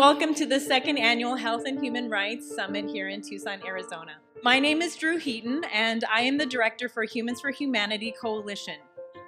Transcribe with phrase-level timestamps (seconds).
[0.00, 4.12] welcome to the second annual Health and Human Rights Summit here in Tucson, Arizona.
[4.42, 8.76] My name is Drew Heaton, and I am the Director for Humans for Humanity Coalition.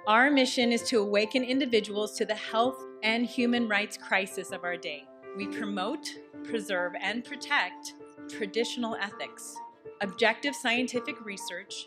[0.07, 4.75] Our mission is to awaken individuals to the health and human rights crisis of our
[4.75, 5.05] day.
[5.37, 6.07] We promote,
[6.43, 7.93] preserve, and protect
[8.27, 9.55] traditional ethics,
[10.01, 11.85] objective scientific research,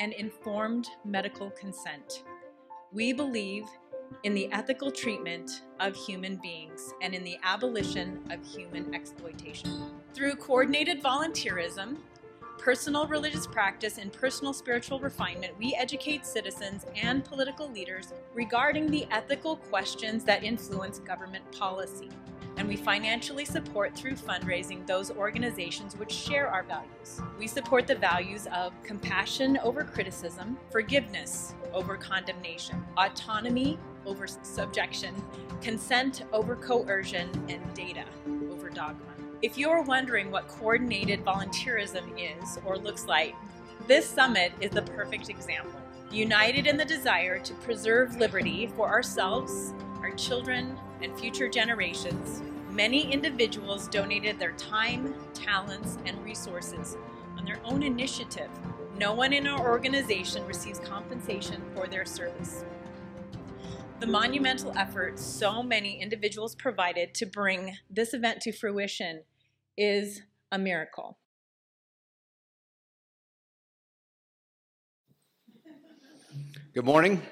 [0.00, 2.24] and informed medical consent.
[2.90, 3.66] We believe
[4.22, 9.90] in the ethical treatment of human beings and in the abolition of human exploitation.
[10.14, 11.98] Through coordinated volunteerism,
[12.58, 19.06] personal religious practice, and personal spiritual refinement, we educate citizens and political leaders regarding the
[19.10, 22.08] ethical questions that influence government policy.
[22.56, 27.20] And we financially support through fundraising those organizations which share our values.
[27.38, 35.14] We support the values of compassion over criticism, forgiveness over condemnation, autonomy over subjection,
[35.60, 38.04] consent over coercion, and data
[38.50, 39.04] over dogma.
[39.42, 43.34] If you're wondering what coordinated volunteerism is or looks like,
[43.86, 45.80] this summit is the perfect example.
[46.10, 53.12] United in the desire to preserve liberty for ourselves, our children, and future generations, many
[53.12, 56.96] individuals donated their time, talents, and resources
[57.36, 58.50] on their own initiative.
[58.98, 62.64] No one in our organization receives compensation for their service
[64.04, 69.22] the monumental effort so many individuals provided to bring this event to fruition
[69.78, 70.20] is
[70.52, 71.16] a miracle.
[76.74, 77.22] Good morning.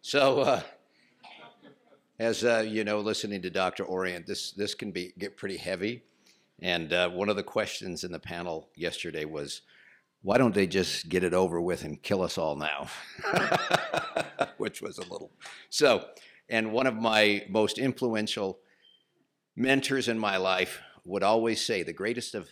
[0.00, 0.62] So, uh,
[2.18, 3.84] as uh, you know, listening to Dr.
[3.84, 6.04] Orient, this this can be get pretty heavy.
[6.62, 9.60] And uh, one of the questions in the panel yesterday was,
[10.24, 12.88] why don't they just get it over with and kill us all now?
[14.56, 15.30] Which was a little.
[15.68, 16.06] So,
[16.48, 18.58] and one of my most influential
[19.54, 22.48] mentors in my life would always say the greatest of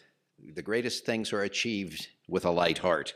[0.55, 3.15] the greatest things are achieved with a light heart.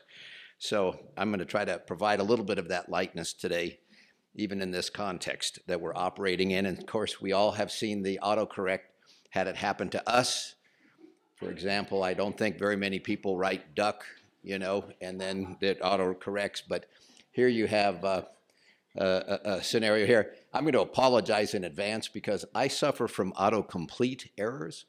[0.59, 3.81] So, I'm going to try to provide a little bit of that lightness today
[4.37, 6.67] even in this context that we're operating in.
[6.67, 8.81] And of course, we all have seen the autocorrect
[9.31, 10.55] had it happen to us.
[11.37, 14.05] For example, I don't think very many people write duck
[14.47, 16.63] you know, and then it auto corrects.
[16.67, 16.87] But
[17.33, 18.23] here you have uh,
[18.97, 20.35] a, a, scenario here.
[20.55, 24.85] I'm going to apologize in advance because I suffer from autocomplete errors,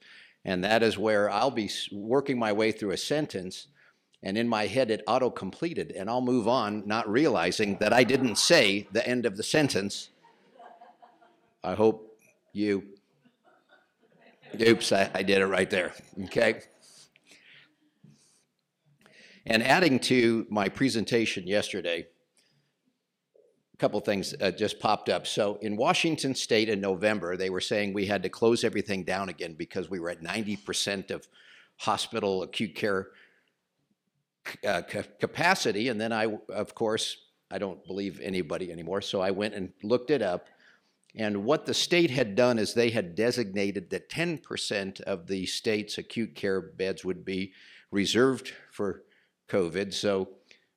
[0.46, 3.68] and that is where I'll be working my way through a sentence,
[4.22, 8.04] and in my head it auto completed, and I'll move on, not realizing that I
[8.04, 10.10] didn't say the end of the sentence.
[11.64, 12.16] I hope
[12.54, 12.84] you.
[14.62, 15.94] Oops, I, I did it right there.
[16.26, 16.62] Okay.
[19.50, 22.06] And adding to my presentation yesterday,
[23.74, 25.26] a couple things uh, just popped up.
[25.26, 29.30] So in Washington state in November, they were saying we had to close everything down
[29.30, 31.30] again because we were at 90% of
[31.78, 33.08] hospital acute care
[34.68, 34.82] uh,
[35.20, 35.88] capacity.
[35.88, 37.16] And then I, of course,
[37.50, 39.00] I don't believe anybody anymore.
[39.00, 40.48] So I went and looked it up.
[41.16, 45.98] And what the state had done is they had designated that 10% of the state's
[45.98, 47.54] acute care beds would be
[47.92, 49.04] reserved for
[49.50, 49.94] COVID.
[49.94, 50.30] So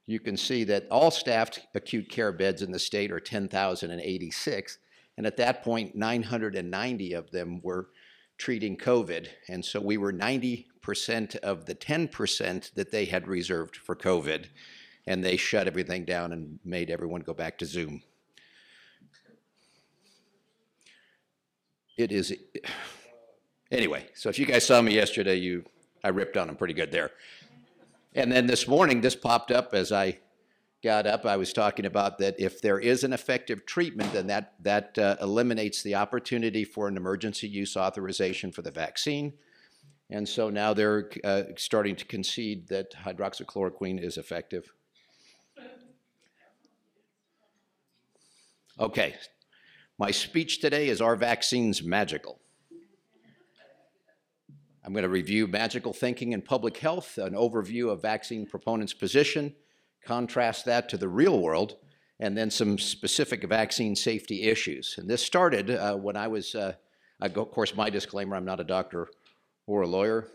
[0.06, 4.78] you can see that all staffed acute care beds in the state are 10,086.
[5.16, 7.91] And at that point, 990 of them were
[8.38, 9.28] treating COVID.
[9.48, 14.47] And so we were 90% of the 10% that they had reserved for COVID.
[15.06, 18.03] And they shut everything down and made everyone go back to Zoom.
[21.97, 22.34] It is.
[23.72, 25.64] Anyway, so if you guys saw me yesterday, you
[26.03, 27.12] I ripped on them pretty good there.
[28.15, 30.19] And then this morning, this popped up as I
[30.82, 31.26] got up.
[31.26, 35.16] I was talking about that if there is an effective treatment, then that, that uh,
[35.21, 39.34] eliminates the opportunity for an emergency use authorization for the vaccine.
[40.09, 44.72] And so now they're uh, starting to concede that hydroxychloroquine is effective.
[48.78, 49.15] Okay,
[49.98, 52.41] my speech today is Are Vaccines Magical?
[54.84, 59.54] I'm going to review magical thinking in public health, an overview of vaccine proponents' position,
[60.04, 61.77] contrast that to the real world,
[62.18, 64.94] and then some specific vaccine safety issues.
[64.97, 66.74] And this started uh, when I was, uh,
[67.21, 69.09] I go, of course, my disclaimer I'm not a doctor
[69.66, 70.28] or a lawyer,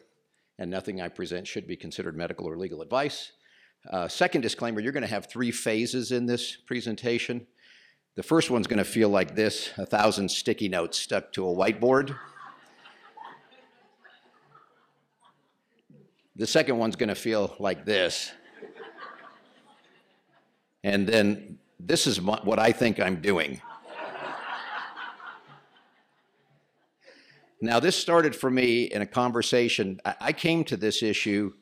[0.59, 3.31] and nothing I present should be considered medical or legal advice.
[3.89, 7.45] Uh, second disclaimer you're going to have three phases in this presentation.
[8.15, 11.53] The first one's going to feel like this a thousand sticky notes stuck to a
[11.53, 12.15] whiteboard.
[16.37, 18.31] The second one's going to feel like this.
[20.83, 23.61] And then this is what I think I'm doing.
[27.61, 29.99] Now, this started for me in a conversation.
[30.03, 31.53] I came to this issue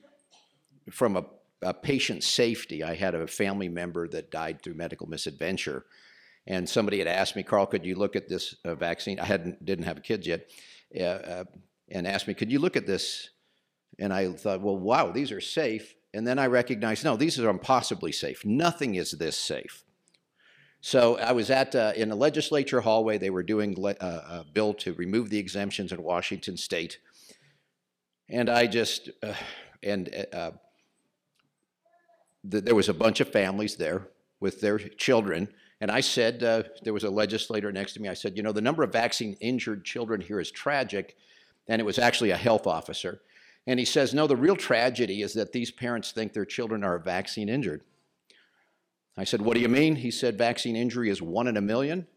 [0.89, 1.25] from a,
[1.61, 2.83] a patient safety.
[2.83, 5.85] I had a family member that died through medical misadventure,
[6.47, 9.19] and somebody had asked me, Karl, could you look at this uh, vaccine?
[9.19, 10.49] I hadn't didn't have kids yet,
[10.99, 11.43] uh, uh,
[11.89, 13.29] and asked me, could you look at this?
[13.99, 15.95] And I thought, well, wow, these are safe.
[16.13, 18.45] And then I recognized, no, these are impossibly safe.
[18.45, 19.83] Nothing is this safe.
[20.81, 23.17] So I was at uh, in a legislature hallway.
[23.17, 26.99] They were doing le- uh, a bill to remove the exemptions in Washington State,
[28.27, 29.33] and I just uh,
[29.81, 30.51] and uh,
[32.51, 34.09] th- there was a bunch of families there
[34.41, 35.47] with their children.
[35.79, 38.07] And I said, uh, there was a legislator next to me.
[38.07, 41.17] I said, you know, the number of vaccine injured children here is tragic.
[41.67, 43.21] And it was actually a health officer.
[43.65, 46.99] And he says, no, the real tragedy is that these parents think their children are
[46.99, 47.81] vaccine injured.
[49.15, 49.95] I said, what do you mean?
[49.97, 52.07] He said, vaccine injury is one in a million.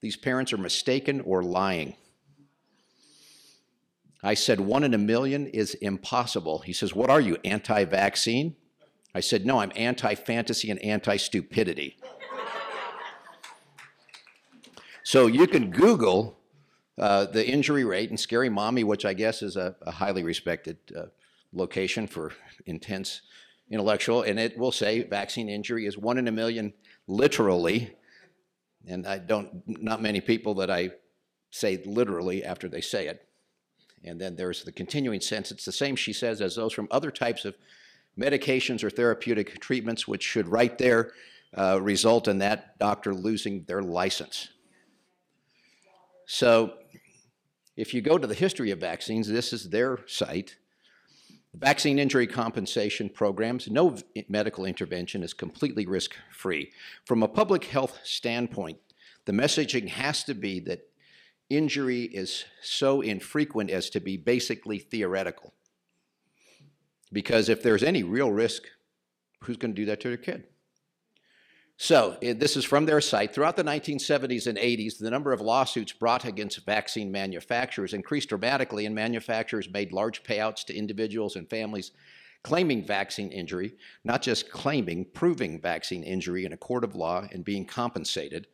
[0.00, 1.96] These parents are mistaken or lying.
[4.22, 6.60] I said, one in a million is impossible.
[6.60, 8.56] He says, what are you, anti vaccine?
[9.14, 11.98] I said, no, I'm anti fantasy and anti stupidity.
[15.02, 16.38] so you can Google
[16.98, 20.78] uh, the injury rate in Scary Mommy, which I guess is a, a highly respected
[20.96, 21.06] uh,
[21.52, 22.32] location for
[22.66, 23.22] intense
[23.70, 26.72] intellectual, and it will say vaccine injury is one in a million,
[27.06, 27.96] literally.
[28.86, 30.90] And I don't, not many people that I
[31.50, 33.26] say literally after they say it.
[34.04, 35.50] And then there's the continuing sense.
[35.50, 37.56] It's the same, she says, as those from other types of
[38.18, 41.12] medications or therapeutic treatments, which should right there
[41.56, 44.48] uh, result in that doctor losing their license.
[46.26, 46.74] So,
[47.76, 50.56] if you go to the history of vaccines, this is their site.
[51.54, 53.96] Vaccine injury compensation programs, no
[54.28, 56.72] medical intervention is completely risk free.
[57.04, 58.78] From a public health standpoint,
[59.24, 60.88] the messaging has to be that
[61.48, 65.54] injury is so infrequent as to be basically theoretical.
[67.12, 68.64] Because if there's any real risk,
[69.40, 70.44] who's going to do that to their kid?
[71.76, 73.34] So, it, this is from their site.
[73.34, 78.86] Throughout the 1970s and 80s, the number of lawsuits brought against vaccine manufacturers increased dramatically,
[78.86, 81.90] and manufacturers made large payouts to individuals and families
[82.44, 83.72] claiming vaccine injury,
[84.04, 88.46] not just claiming, proving vaccine injury in a court of law and being compensated,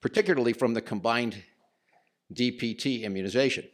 [0.00, 1.44] particularly from the combined
[2.32, 3.64] DPT immunization.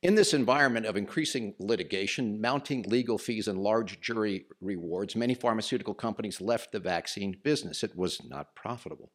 [0.00, 5.94] In this environment of increasing litigation, mounting legal fees, and large jury rewards, many pharmaceutical
[5.94, 7.82] companies left the vaccine business.
[7.82, 9.10] It was not profitable.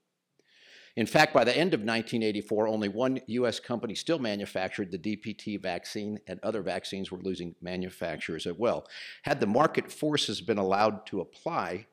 [0.97, 5.59] In fact, by the end of 1984, only one US company still manufactured the DPT
[5.59, 8.86] vaccine, and other vaccines were losing manufacturers as well.
[9.24, 11.88] Had the market forces been allowed to apply,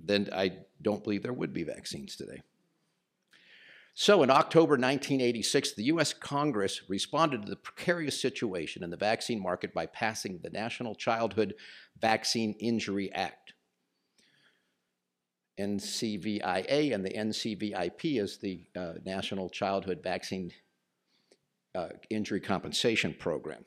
[0.00, 2.40] then I don't believe there would be vaccines today.
[3.94, 9.42] So, in October 1986, the US Congress responded to the precarious situation in the vaccine
[9.42, 11.54] market by passing the National Childhood
[12.00, 13.52] Vaccine Injury Act.
[15.60, 20.50] NCVIA and the NCVIP is the uh, National Childhood Vaccine
[21.74, 23.64] uh, Injury Compensation Program.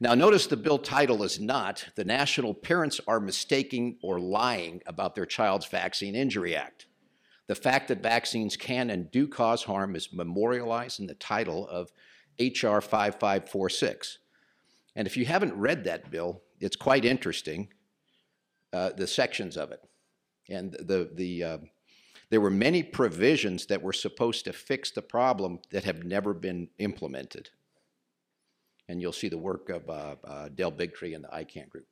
[0.00, 5.16] Now, notice the bill title is not The National Parents Are Mistaking or Lying About
[5.16, 6.86] Their Child's Vaccine Injury Act.
[7.48, 11.90] The fact that vaccines can and do cause harm is memorialized in the title of
[12.38, 12.80] H.R.
[12.80, 14.18] 5546.
[14.94, 17.68] And if you haven't read that bill, it's quite interesting,
[18.72, 19.80] uh, the sections of it.
[20.50, 21.58] And the, the, uh,
[22.30, 26.68] there were many provisions that were supposed to fix the problem that have never been
[26.78, 27.48] implemented.
[28.88, 31.86] And you'll see the work of uh, uh Bigtree and the ICAN group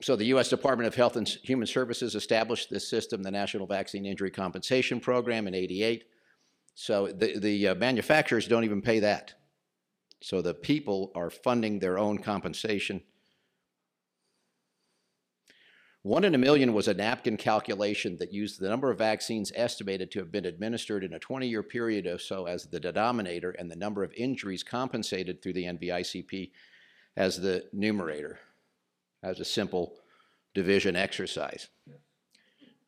[0.00, 0.48] so the U.S.
[0.48, 5.48] Department of Health and Human Services established this system, the National Vaccine Injury Compensation Program,
[5.48, 6.04] in '88.
[6.74, 9.34] So the the uh, manufacturers don't even pay that.
[10.20, 13.02] So the people are funding their own compensation.
[16.02, 20.12] One in a million was a napkin calculation that used the number of vaccines estimated
[20.12, 23.68] to have been administered in a 20 year period or so as the denominator and
[23.68, 26.52] the number of injuries compensated through the NVICP
[27.16, 28.38] as the numerator
[29.22, 29.94] as a simple
[30.54, 31.68] division exercise.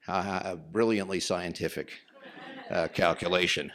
[0.09, 1.93] Uh, a brilliantly scientific
[2.71, 3.71] uh, calculation.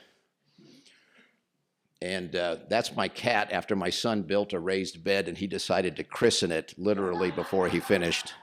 [2.02, 5.96] And uh, that's my cat after my son built a raised bed and he decided
[5.96, 8.34] to christen it literally before he finished.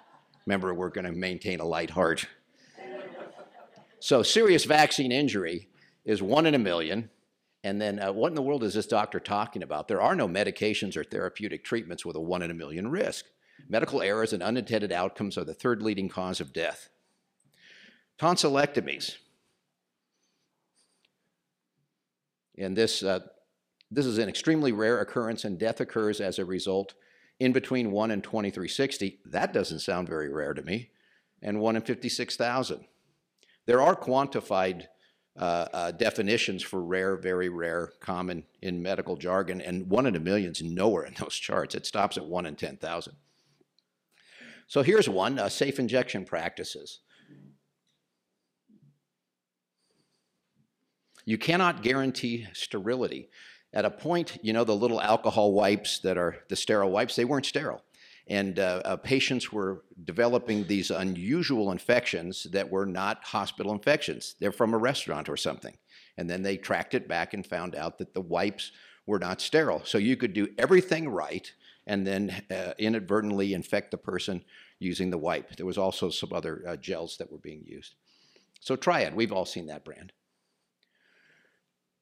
[0.47, 2.27] Remember, we're going to maintain a light heart.
[4.01, 5.69] So, serious vaccine injury
[6.05, 7.11] is one in a million.
[7.63, 9.87] And then, uh, what in the world is this doctor talking about?
[9.87, 13.27] There are no medications or therapeutic treatments with a one in a million risk.
[13.69, 16.89] Medical errors and unintended outcomes are the third leading cause of death.
[18.19, 19.17] Tonsillectomies.
[22.59, 23.21] And this, uh,
[23.91, 26.95] this is an extremely rare occurrence, and death occurs as a result
[27.41, 29.19] in between 1 and 2360.
[29.27, 30.91] That doesn't sound very rare to me.
[31.41, 32.85] And 1 in 56,000.
[33.67, 34.87] There are quantified
[35.37, 40.21] uh, uh, definitions for rare, very rare, common in medical jargon, and 1 in a
[40.21, 41.75] million is nowhere in those charts.
[41.75, 43.15] It stops at 1 in 10,000.
[44.67, 47.01] So here's one uh, safe injection practices.
[51.25, 53.29] You cannot guarantee sterility.
[53.73, 57.25] At a point, you know, the little alcohol wipes that are the sterile wipes, they
[57.25, 57.83] weren't sterile.
[58.29, 64.37] And uh, uh, patients were developing these unusual infections that were not hospital infections.
[64.41, 65.77] They're from a restaurant or something.
[66.17, 68.73] And then they tracked it back and found out that the wipes
[69.07, 69.83] were not sterile.
[69.85, 71.51] So you could do everything right
[71.87, 74.45] and then uh, inadvertently infect the person
[74.79, 75.57] using the wipe.
[75.57, 77.95] There was also some other uh, gels that were being used.
[78.61, 80.13] So Triad, we've all seen that brand.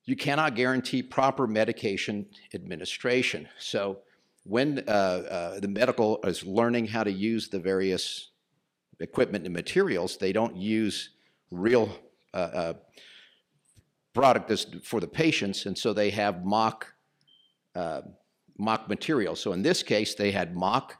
[0.04, 3.48] You cannot guarantee proper medication administration.
[3.58, 4.00] So
[4.44, 8.30] when uh, uh, the medical is learning how to use the various
[8.98, 11.10] equipment and materials, they don't use
[11.50, 11.90] real
[12.32, 12.74] uh, uh
[14.12, 16.94] product for the patients, and so they have mock
[18.60, 19.34] mock material.
[19.34, 20.96] So in this case, they had mock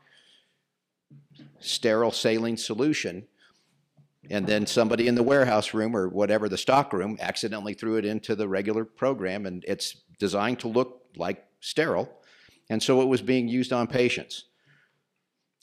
[1.61, 3.27] sterile saline solution
[4.31, 8.05] and then somebody in the warehouse room or whatever the stock room accidentally threw it
[8.05, 12.11] into the regular program and it's designed to look like sterile
[12.69, 14.45] and so it was being used on patients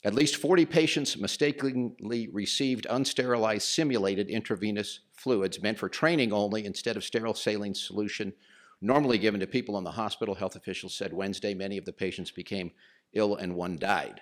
[0.04, 6.96] at least 40 patients mistakenly received unsterilized simulated intravenous fluids meant for training only instead
[6.96, 8.32] of sterile saline solution
[8.80, 12.30] normally given to people in the hospital health officials said wednesday many of the patients
[12.30, 12.70] became
[13.12, 14.20] ill and one died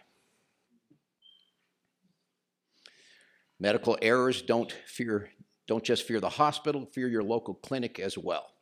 [3.58, 5.30] Medical errors don't fear
[5.66, 8.52] don't just fear the hospital, fear your local clinic as well.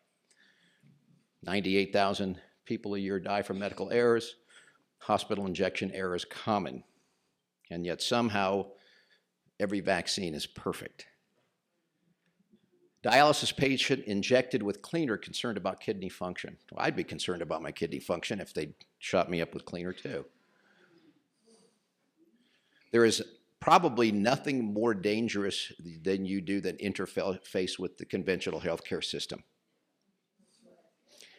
[1.42, 4.36] 98,000 people a year die from medical errors.
[5.00, 6.82] Hospital injection errors common.
[7.70, 8.68] And yet somehow
[9.60, 11.04] every vaccine is perfect.
[13.04, 16.56] Dialysis patient injected with cleaner concerned about kidney function.
[16.73, 19.92] Well, I'd be concerned about my kidney function if they shot me up with cleaner
[19.92, 20.25] too.
[22.92, 23.23] There is
[23.61, 25.70] probably nothing more dangerous
[26.02, 29.42] than you do than interface with the conventional healthcare system.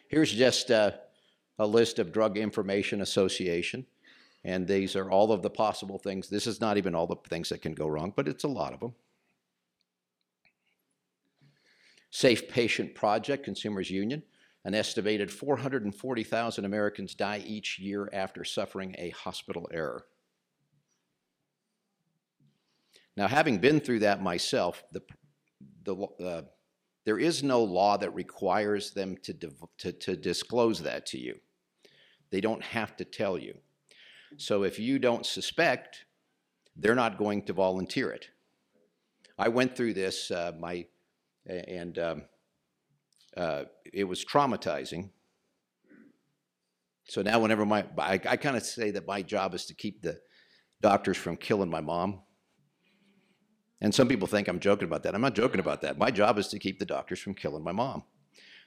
[0.08, 0.92] Here's just uh,
[1.58, 3.86] a list of Drug Information Association,
[4.44, 6.28] and these are all of the possible things.
[6.28, 8.72] This is not even all the things that can go wrong, but it's a lot
[8.72, 8.94] of them.
[12.16, 14.22] Safe Patient Project, Consumers Union.
[14.64, 20.06] An estimated 440,000 Americans die each year after suffering a hospital error.
[23.18, 25.02] Now, having been through that myself, the,
[25.84, 25.94] the,
[26.24, 26.42] uh,
[27.04, 29.34] there is no law that requires them to,
[29.76, 31.38] to, to disclose that to you.
[32.30, 33.58] They don't have to tell you.
[34.38, 36.06] So if you don't suspect,
[36.76, 38.30] they're not going to volunteer it.
[39.38, 40.86] I went through this, uh, my,
[41.46, 42.22] and um,
[43.36, 45.10] uh, it was traumatizing.
[47.04, 50.02] So now, whenever my, I, I kind of say that my job is to keep
[50.02, 50.20] the
[50.80, 52.22] doctors from killing my mom.
[53.80, 55.14] And some people think I'm joking about that.
[55.14, 55.98] I'm not joking about that.
[55.98, 58.02] My job is to keep the doctors from killing my mom.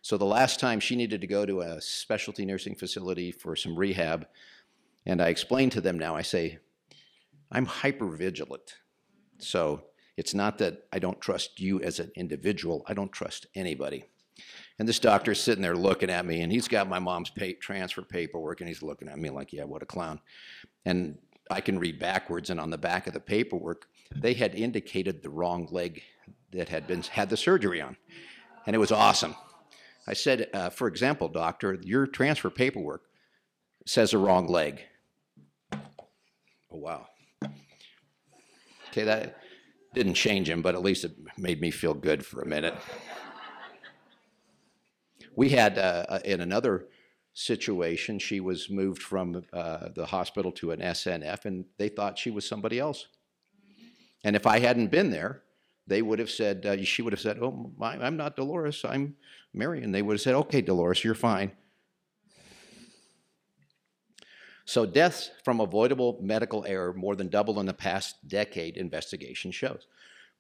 [0.02, 3.76] So the last time she needed to go to a specialty nursing facility for some
[3.76, 4.28] rehab,
[5.06, 6.60] and I explained to them now, I say,
[7.52, 8.76] I'm hyper vigilant.
[9.40, 9.84] So
[10.20, 14.04] it's not that I don't trust you as an individual, I don't trust anybody.
[14.78, 18.02] And this doctor's sitting there looking at me, and he's got my mom's pay, transfer
[18.02, 20.20] paperwork, and he's looking at me like, yeah, what a clown.
[20.84, 21.18] And
[21.50, 25.30] I can read backwards, and on the back of the paperwork, they had indicated the
[25.30, 26.02] wrong leg
[26.52, 27.96] that had been had the surgery on,
[28.66, 29.38] and it was awesome.
[30.06, 33.04] I said, uh, for example, doctor, your transfer paperwork
[33.86, 34.82] says the wrong leg.
[35.72, 35.78] Oh
[36.72, 37.08] wow.
[38.90, 39.39] Okay, that
[39.94, 42.76] didn't change him, but at least it made me feel good for a minute.
[45.36, 46.88] We had uh, uh in another
[47.34, 52.32] situation, she was moved from uh, the hospital to an SNF, and they thought she
[52.32, 53.08] was somebody else.
[54.24, 55.44] And if I hadn't been there,
[55.88, 59.16] they would have said, uh, she would have said, Oh, I'm not Dolores, I'm
[59.54, 59.92] Marion.
[59.92, 61.52] They would have said, Okay, Dolores, you're fine.
[64.70, 69.88] So, deaths from avoidable medical error more than double in the past decade, investigation shows.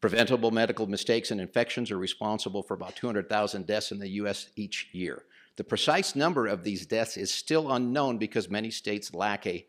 [0.01, 4.87] Preventable medical mistakes and infections are responsible for about 200,000 deaths in the US each
[4.91, 5.23] year.
[5.55, 9.65] The precise number of these deaths is still unknown because many states lack a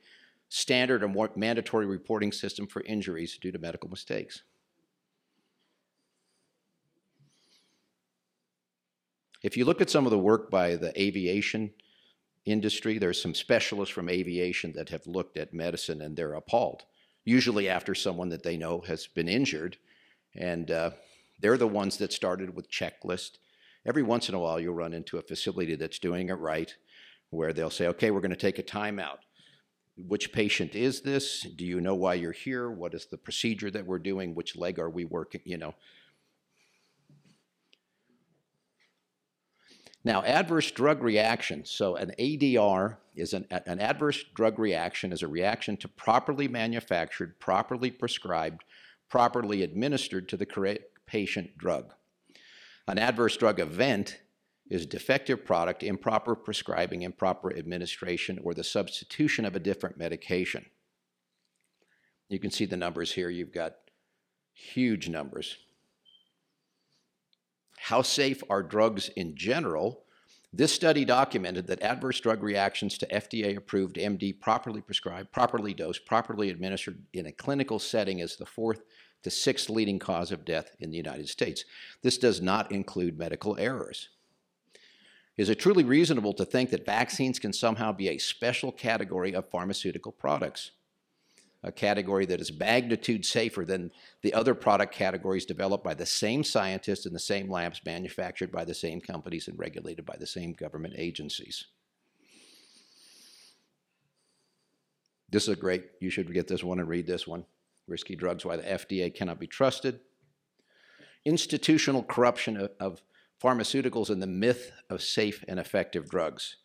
[0.51, 4.43] standard or mandatory reporting system for injuries due to medical mistakes.
[9.43, 11.71] If you look at some of the work by the aviation
[12.45, 16.85] industry, there's some specialists from aviation that have looked at medicine and they're appalled,
[17.25, 19.77] usually after someone that they know has been injured.
[20.35, 20.91] And uh,
[21.41, 23.33] they're the ones that started with checklist.
[23.87, 26.75] Every once in a while, you'll run into a facility that's doing it right,
[27.31, 29.19] where they'll say, okay, we're going to take a timeout.
[29.97, 31.43] Which patient is this?
[31.43, 32.71] Do you know why you're here?
[32.71, 34.35] What is the procedure that we're doing?
[34.35, 35.41] Which leg are we working?
[35.45, 35.75] You know,
[40.03, 41.65] Now, adverse drug reaction.
[41.67, 47.39] So, an ADR is an, an adverse drug reaction is a reaction to properly manufactured,
[47.39, 48.65] properly prescribed,
[49.11, 51.93] properly administered to the correct patient drug.
[52.87, 54.21] An adverse drug event
[54.71, 60.65] is defective product, improper prescribing, improper administration, or the substitution of a different medication.
[62.29, 63.29] You can see the numbers here.
[63.29, 63.75] You've got
[64.53, 65.57] huge numbers.
[67.83, 70.05] How safe are drugs in general?
[70.53, 76.05] This study documented that adverse drug reactions to FDA approved MD properly prescribed, properly dosed,
[76.05, 78.83] properly administered in a clinical setting is the fourth
[79.23, 81.65] to sixth leading cause of death in the United States.
[82.03, 84.11] This does not include medical errors.
[85.37, 89.49] Is it truly reasonable to think that vaccines can somehow be a special category of
[89.51, 90.73] pharmaceutical products?
[91.63, 93.91] A category that is magnitude safer than
[94.23, 98.65] the other product categories developed by the same scientists in the same labs, manufactured by
[98.65, 101.67] the same companies, and regulated by the same government agencies.
[105.29, 107.45] This is a great, you should get this one and read this one.
[107.87, 110.01] Risky Drugs Why the FDA Cannot Be Trusted.
[111.25, 113.03] Institutional Corruption of, of
[113.43, 116.57] Pharmaceuticals and the Myth of Safe and Effective Drugs.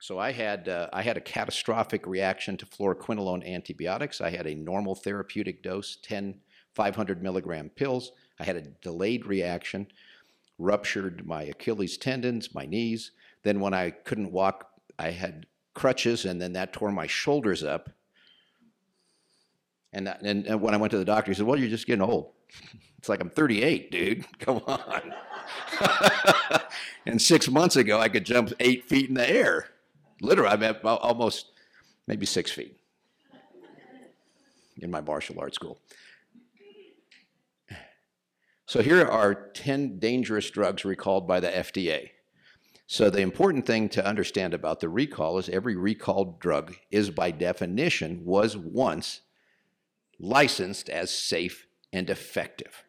[0.00, 4.20] So I had, uh, I had a catastrophic reaction to fluoroquinolone antibiotics.
[4.20, 6.40] I had a normal therapeutic dose, 10
[6.78, 8.12] 500 milligram pills.
[8.38, 9.88] I had a delayed reaction,
[10.58, 13.10] ruptured my Achilles tendons, my knees.
[13.42, 17.90] Then when I couldn't walk, I had crutches, and then that tore my shoulders up.
[19.92, 21.86] And, that, and, and when I went to the doctor, he said, "Well, you're just
[21.86, 22.32] getting old."
[22.98, 24.24] It's like I'm 38, dude.
[24.40, 25.14] Come on.
[27.06, 29.68] and six months ago, I could jump eight feet in the air.
[30.20, 31.52] Literally, I'm at almost
[32.06, 32.78] maybe six feet
[34.78, 35.78] in my martial arts school.
[38.66, 42.10] So here are 10 dangerous drugs recalled by the FDA.
[42.86, 47.30] So the important thing to understand about the recall is every recalled drug is by
[47.30, 49.20] definition was once
[50.18, 52.84] licensed as safe and effective.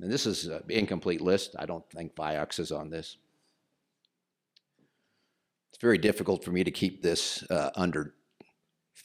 [0.00, 1.54] And this is an incomplete list.
[1.58, 3.16] I don't think Vioxx is on this
[5.82, 8.14] very difficult for me to keep this uh, under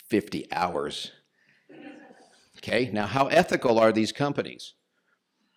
[0.09, 1.11] 50 hours.
[2.57, 4.73] Okay, now how ethical are these companies?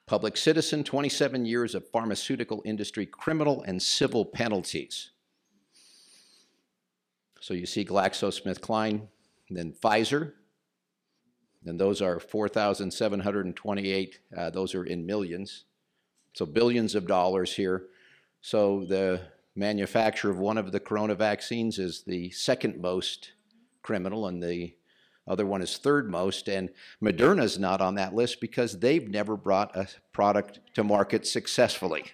[0.06, 5.10] Public citizen, 27 years of pharmaceutical industry criminal and civil penalties.
[7.40, 9.08] So you see GlaxoSmithKline,
[9.50, 10.32] then Pfizer,
[11.66, 15.64] and those are 4,728, uh, those are in millions.
[16.32, 17.88] So billions of dollars here.
[18.40, 19.20] So the
[19.54, 23.32] manufacturer of one of the corona vaccines is the second most
[23.82, 24.74] criminal, and the
[25.26, 26.48] other one is third most.
[26.48, 26.70] And
[27.02, 32.04] Moderna is not on that list because they've never brought a product to market successfully.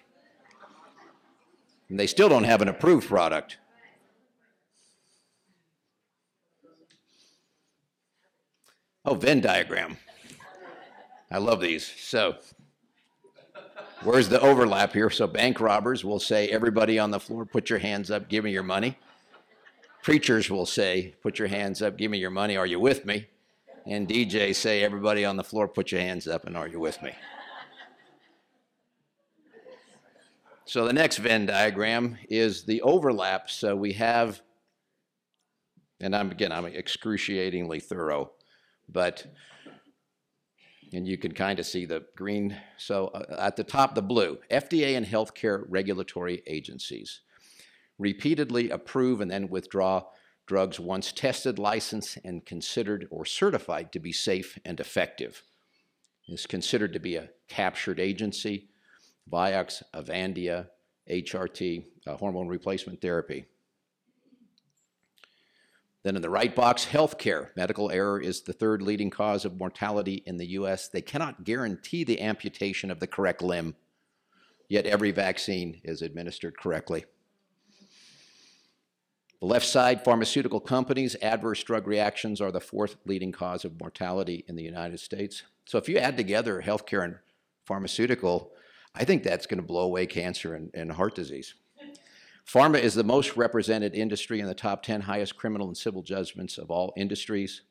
[1.89, 3.57] And they still don't have an approved product.
[9.05, 9.97] Oh, Venn diagram.
[11.31, 11.85] I love these.
[11.85, 12.35] So,
[14.03, 15.09] Where's the overlap here?
[15.09, 18.51] So bank robbers will say, everybody on the floor, put your hands up, give me
[18.51, 18.97] your money.
[20.03, 23.27] Preachers will say, put your hands up, give me your money, are you with me?
[23.85, 27.01] And DJs say, everybody on the floor, put your hands up, and are you with
[27.01, 27.13] me?
[30.65, 33.49] So the next Venn diagram is the overlap.
[33.49, 34.41] So we have,
[35.99, 38.31] and I'm again, I'm excruciatingly thorough,
[38.89, 39.25] but
[40.93, 42.55] and you can kind of see the green.
[42.77, 47.21] So uh, at the top, the blue, FDA and healthcare regulatory agencies
[47.97, 50.03] repeatedly approve and then withdraw
[50.45, 55.43] drugs once tested, licensed, and considered or certified to be safe and effective.
[56.27, 58.69] Is considered to be a captured agency,
[59.31, 60.67] Vioxx, Avandia,
[61.09, 63.45] HRT, uh, hormone replacement therapy.
[66.07, 67.49] Then in the right box, healthcare.
[67.57, 70.87] Medical error is the third leading cause of mortality in the US.
[70.87, 73.75] They cannot guarantee the amputation of the correct limb,
[74.69, 77.03] yet every vaccine is administered correctly.
[79.41, 84.45] The left side, pharmaceutical companies, adverse drug reactions are the fourth leading cause of mortality
[84.47, 85.43] in the United States.
[85.65, 87.17] So if you add together healthcare and
[87.65, 88.53] pharmaceutical,
[88.95, 91.55] I think that's going to blow away cancer and, and heart disease.
[92.47, 96.57] Pharma is the most represented industry in the top 10 highest criminal and civil judgments
[96.57, 97.63] of all industries,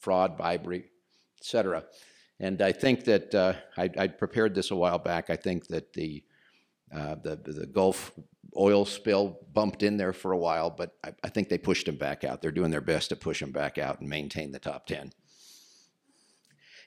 [0.00, 0.90] fraud, bribery,
[1.38, 1.84] et cetera.
[2.40, 5.30] And I think that uh, I, I, prepared this a while back.
[5.30, 6.24] I think that the,
[6.94, 8.12] uh, the, the Gulf
[8.58, 11.96] oil spill bumped in there for a while, but I, I think they pushed them
[11.96, 12.42] back out.
[12.42, 15.12] They're doing their best to push them back out and maintain the top 10.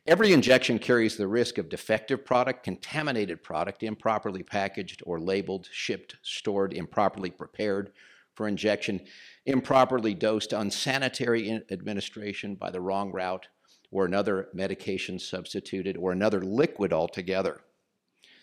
[0.09, 6.15] Every injection carries the risk of defective product, contaminated product, improperly packaged or labeled, shipped,
[6.23, 7.91] stored, improperly prepared
[8.33, 9.01] for injection,
[9.45, 13.49] improperly dosed, unsanitary administration by the wrong route,
[13.91, 17.61] or another medication substituted, or another liquid altogether.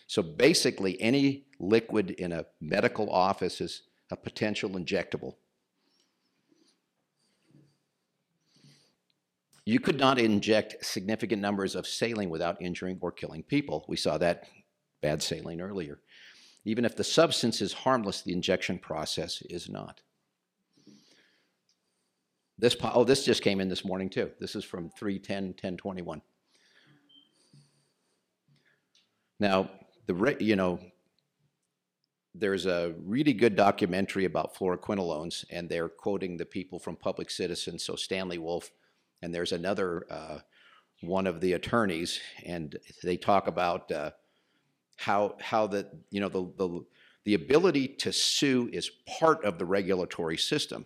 [0.07, 5.33] So basically, any liquid in a medical office is a potential injectable.
[9.67, 13.83] You could not inject significant numbers of saline without injuring or killing people.
[13.89, 14.45] We saw that
[15.01, 15.99] bad saline earlier.
[16.63, 19.99] Even if the substance is harmless, the injection process is not.
[22.57, 24.31] This, oh, this just came in this morning too.
[24.39, 26.21] This is from 310 1021.
[29.41, 29.69] Now,
[30.05, 30.79] the you know,
[32.33, 37.77] there's a really good documentary about fluoroquinolones, and they're quoting the people from Public Citizen.
[37.77, 38.71] So Stanley Wolfe
[39.21, 40.39] and there's another uh,
[41.01, 44.11] one of the attorneys, and they talk about uh,
[44.97, 46.85] how how the you know the, the
[47.25, 50.85] the ability to sue is part of the regulatory system.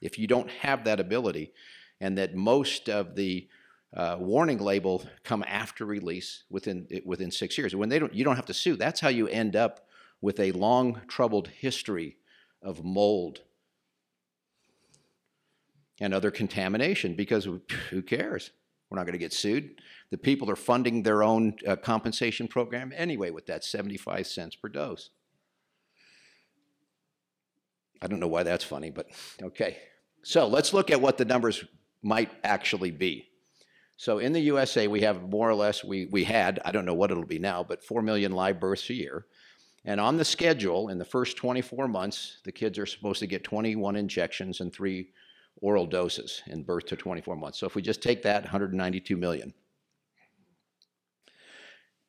[0.00, 1.52] If you don't have that ability,
[2.00, 3.48] and that most of the
[3.94, 7.76] uh, warning label come after release within within six years.
[7.76, 8.76] When they don't, you don't have to sue.
[8.76, 9.86] That's how you end up
[10.20, 12.16] with a long troubled history
[12.62, 13.42] of mold
[16.02, 17.48] and other contamination because
[17.90, 18.50] who cares?
[18.90, 19.80] We're not going to get sued.
[20.10, 24.68] The people are funding their own uh, compensation program anyway with that 75 cents per
[24.68, 25.10] dose.
[28.02, 29.06] I don't know why that's funny, but
[29.40, 29.78] okay.
[30.24, 31.64] So let's look at what the numbers
[32.02, 33.28] might actually be.
[33.96, 36.94] So in the USA, we have more or less, we, we had, I don't know
[36.94, 39.26] what it'll be now, but 4 million live births a year.
[39.84, 43.44] And on the schedule, in the first 24 months, the kids are supposed to get
[43.44, 45.10] 21 injections and three
[45.62, 47.58] oral doses in birth to 24 months.
[47.58, 49.54] So if we just take that, 192 million.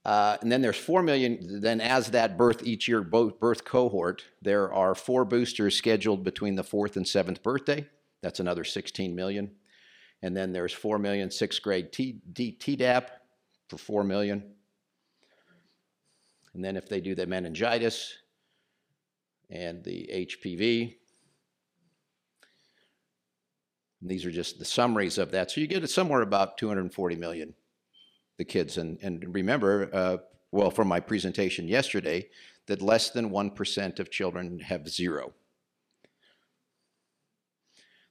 [0.04, 4.26] Uh, and then there's 4 million, then as that birth each year both birth cohort,
[4.42, 7.88] there are four boosters scheduled between the fourth and seventh birthday.
[8.22, 9.52] That's another 16 million.
[10.22, 13.08] And then there's 4 million sixth grade T, D, Tdap
[13.70, 14.44] for 4 million.
[16.54, 18.14] And then if they do the meningitis
[19.50, 20.96] and the HPV,
[24.04, 25.50] and these are just the summaries of that.
[25.50, 27.54] So you get it somewhere about 240 million,
[28.38, 28.78] the kids.
[28.78, 30.18] And, and remember, uh,
[30.52, 32.28] well, from my presentation yesterday,
[32.68, 35.32] that less than 1% of children have zero.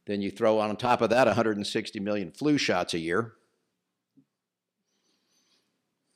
[0.07, 3.35] Then you throw on top of that 160 million flu shots a year.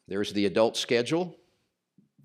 [0.08, 1.36] There's the adult schedule.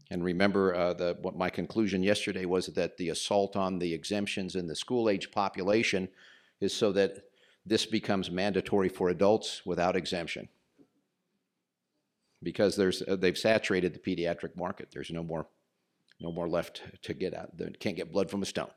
[0.09, 4.55] And remember, uh, the, what my conclusion yesterday was that the assault on the exemptions
[4.55, 6.07] in the school age population
[6.61, 7.25] is so that
[7.65, 10.49] this becomes mandatory for adults without exemption
[12.43, 14.89] because there's uh, they've saturated the pediatric market.
[14.91, 15.47] There's no more
[16.19, 17.57] no more left to get out.
[17.57, 18.71] They can't get blood from a stone.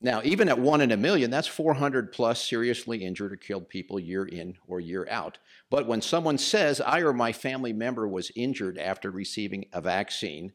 [0.00, 3.98] Now, even at one in a million, that's 400 plus seriously injured or killed people
[3.98, 5.38] year in or year out.
[5.70, 10.52] But when someone says, I or my family member was injured after receiving a vaccine,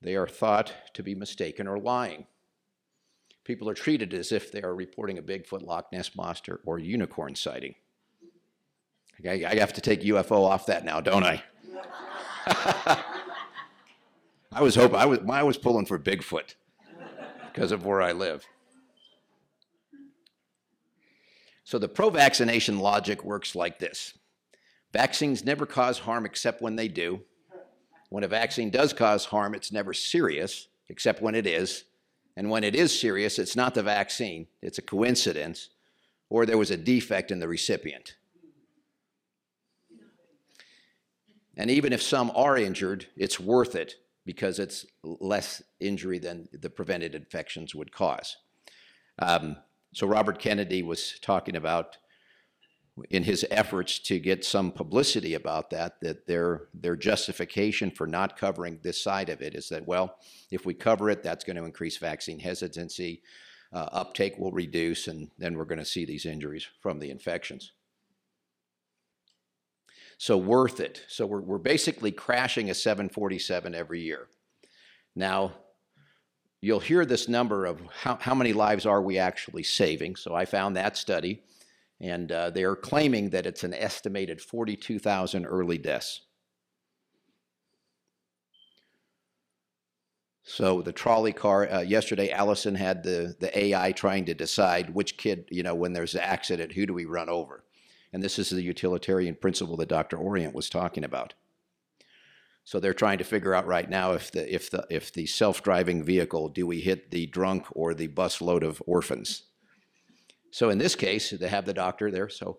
[0.00, 2.26] they are thought to be mistaken or lying
[3.50, 7.34] people are treated as if they are reporting a Bigfoot, Loch Ness monster, or unicorn
[7.34, 7.74] sighting.
[9.18, 11.42] Okay, I have to take UFO off that now, don't I?
[14.52, 16.54] I was hoping I was I was pulling for Bigfoot
[17.52, 18.46] because of where I live.
[21.64, 24.16] So the pro-vaccination logic works like this.
[24.92, 27.22] Vaccines never cause harm except when they do.
[28.10, 31.84] When a vaccine does cause harm, it's never serious except when it is.
[32.40, 35.68] And when it is serious, it's not the vaccine, it's a coincidence,
[36.30, 38.14] or there was a defect in the recipient.
[41.54, 46.70] And even if some are injured, it's worth it because it's less injury than the
[46.70, 48.38] prevented infections would cause.
[49.18, 49.56] Um,
[49.92, 51.98] so Robert Kennedy was talking about
[53.10, 58.36] in his efforts to get some publicity about that, that their, their justification for not
[58.36, 60.16] covering this side of it is that, well,
[60.50, 63.22] if we cover it, that's going to increase vaccine hesitancy,
[63.72, 67.72] uh, uptake will reduce, and then we're going to see these injuries from the infections.
[70.18, 71.04] So worth it.
[71.08, 74.28] So we're, we're basically crashing a 747 every year.
[75.16, 75.52] Now,
[76.60, 80.16] you'll hear this number of how, how many lives are we actually saving.
[80.16, 81.42] So I found that study,
[82.00, 86.22] and uh, they're claiming that it's an estimated 42,000 early deaths.
[90.42, 95.16] So the trolley car uh, yesterday, Allison had the the AI trying to decide which
[95.16, 97.64] kid, you know, when there's an accident, who do we run over?
[98.12, 100.16] And this is the utilitarian principle that Dr.
[100.16, 101.34] Orient was talking about.
[102.64, 106.02] So they're trying to figure out right now if the if the if the self-driving
[106.02, 109.44] vehicle do we hit the drunk or the bus load of orphans.
[110.50, 112.28] So in this case, they have the doctor there.
[112.28, 112.58] So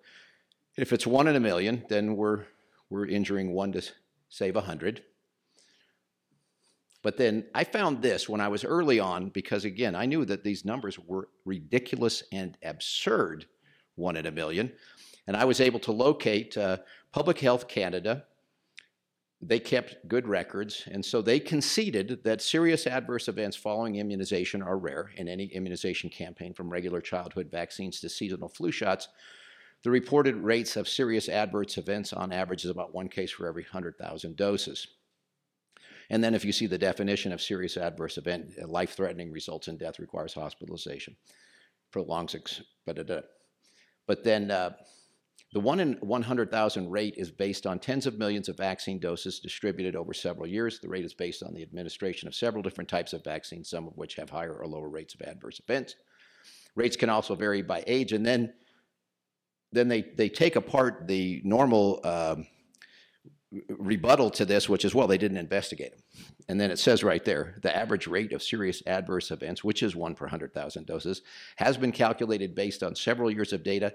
[0.77, 2.45] if it's one in a million, then we're
[2.89, 3.81] we're injuring one to
[4.29, 5.03] save a hundred.
[7.03, 10.43] But then I found this when I was early on because, again, I knew that
[10.43, 13.45] these numbers were ridiculous and absurd,
[13.95, 14.71] one in a million.
[15.25, 16.77] And I was able to locate uh,
[17.11, 18.25] Public Health Canada.
[19.43, 24.77] They kept good records, and so they conceded that serious adverse events following immunization are
[24.77, 29.07] rare in any immunization campaign from regular childhood vaccines to seasonal flu shots.
[29.83, 33.63] The reported rates of serious adverse events on average is about one case for every
[33.63, 34.87] 100,000 doses.
[36.11, 39.77] And then if you see the definition of serious adverse event, uh, life-threatening results in
[39.77, 41.15] death requires hospitalization,
[41.91, 43.25] prolongs, but,
[44.05, 44.73] but then uh,
[45.53, 49.97] the one in 100,000 rate is based on tens of millions of vaccine doses distributed
[49.97, 50.79] over several years.
[50.79, 53.97] The rate is based on the administration of several different types of vaccines, some of
[53.97, 55.95] which have higher or lower rates of adverse events.
[56.75, 58.53] Rates can also vary by age, and then
[59.73, 62.45] then they, they take apart the normal um,
[63.69, 66.25] rebuttal to this, which is, well, they didn't investigate them.
[66.49, 69.95] And then it says right there, the average rate of serious adverse events, which is
[69.95, 71.21] one per 100,000 doses,
[71.57, 73.93] has been calculated based on several years of data.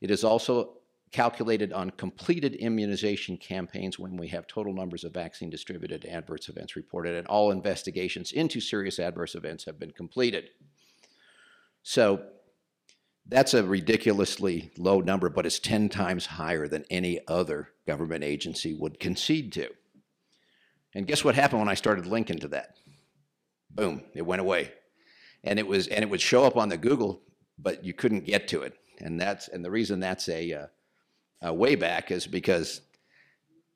[0.00, 0.78] It is also
[1.12, 6.76] calculated on completed immunization campaigns when we have total numbers of vaccine distributed adverse events
[6.76, 10.50] reported, and all investigations into serious adverse events have been completed.
[11.82, 12.24] So
[13.28, 18.74] that's a ridiculously low number, but it's 10 times higher than any other government agency
[18.74, 19.68] would concede to.
[20.94, 22.76] And guess what happened when I started linking to that?
[23.70, 24.72] Boom, it went away.
[25.44, 27.22] And it was and it would show up on the Google,
[27.58, 28.74] but you couldn't get to it.
[29.00, 30.66] And that's and the reason that's a, uh,
[31.42, 32.80] a way back is because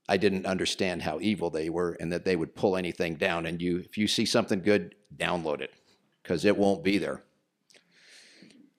[0.09, 3.47] I didn't understand how evil they were and that they would pull anything down.
[3.47, 5.73] And you, if you see something good, download it
[6.23, 7.23] because it won't be there.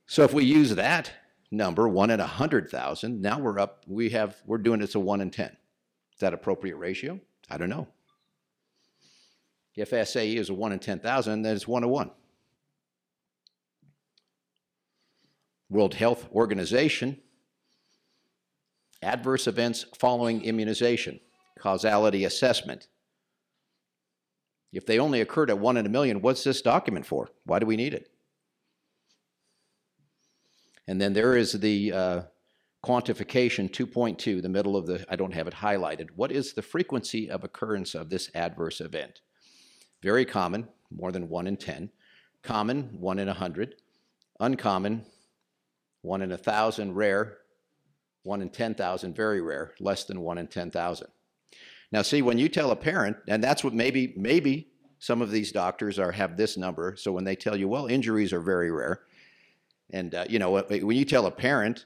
[0.07, 1.11] So if we use that
[1.51, 3.83] number, one in a hundred thousand, now we're up.
[3.87, 5.55] We have we're doing it's a one in ten.
[6.13, 7.19] Is that appropriate ratio?
[7.49, 7.87] I don't know.
[9.75, 12.11] If SAE is a one in ten thousand, then it's one to one.
[15.69, 17.17] World Health Organization
[19.01, 21.19] adverse events following immunization,
[21.59, 22.87] causality assessment.
[24.71, 27.29] If they only occurred at one in a million, what's this document for?
[27.45, 28.09] Why do we need it?
[30.87, 32.21] And then there is the uh,
[32.85, 36.09] quantification 2.2, the middle of the, I don't have it highlighted.
[36.15, 39.21] What is the frequency of occurrence of this adverse event?
[40.01, 41.91] Very common, more than 1 in 10.
[42.43, 43.75] Common, 1 in 100.
[44.39, 45.05] Uncommon,
[46.01, 46.95] 1 in 1,000.
[46.95, 47.37] Rare,
[48.23, 49.15] 1 in 10,000.
[49.15, 51.07] Very rare, less than 1 in 10,000.
[51.91, 55.51] Now, see, when you tell a parent, and that's what maybe, maybe some of these
[55.51, 59.01] doctors are have this number, so when they tell you, well, injuries are very rare,
[59.91, 61.85] and uh, you know, when you tell a parent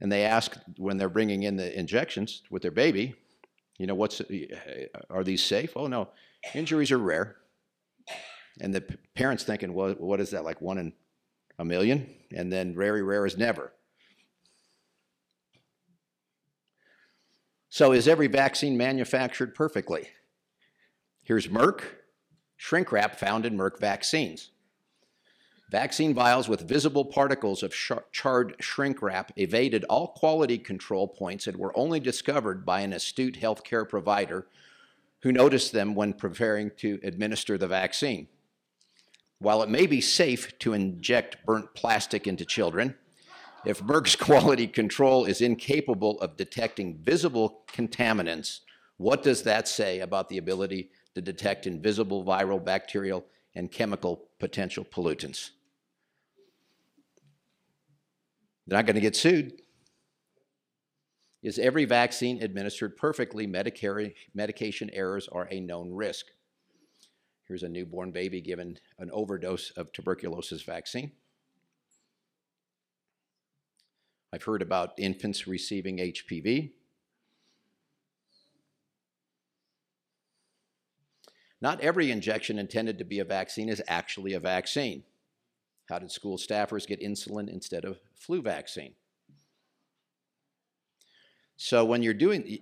[0.00, 3.14] and they ask when they're bringing in the injections with their baby,
[3.78, 4.22] you know, what's
[5.10, 5.72] are these safe?
[5.76, 6.08] Oh no,
[6.54, 7.36] injuries are rare.
[8.60, 8.82] And the
[9.14, 10.92] parents thinking, well, what is that like one in
[11.58, 12.08] a million?
[12.34, 13.72] And then very rare is never.
[17.74, 20.10] So is every vaccine manufactured perfectly?
[21.24, 21.80] Here's Merck,
[22.56, 24.52] shrink wrap found in Merck vaccines.
[25.72, 27.74] Vaccine vials with visible particles of
[28.12, 33.40] charred shrink wrap evaded all quality control points and were only discovered by an astute
[33.40, 34.46] healthcare provider
[35.22, 38.28] who noticed them when preparing to administer the vaccine.
[39.40, 42.94] While it may be safe to inject burnt plastic into children,
[43.64, 48.60] if Merck's quality control is incapable of detecting visible contaminants,
[48.96, 53.24] what does that say about the ability to detect invisible viral, bacterial,
[53.54, 55.50] and chemical potential pollutants?
[58.66, 59.60] They're not going to get sued.
[61.42, 63.46] Is every vaccine administered perfectly?
[63.46, 66.24] Medicare, medication errors are a known risk.
[67.46, 71.12] Here's a newborn baby given an overdose of tuberculosis vaccine.
[74.34, 76.72] I've heard about infants receiving HPV.
[81.60, 85.04] Not every injection intended to be a vaccine is actually a vaccine.
[85.88, 88.94] How did school staffers get insulin instead of flu vaccine?
[91.56, 92.58] So when you're doing,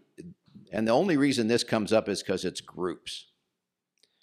[0.73, 3.29] and the only reason this comes up is because it's groups.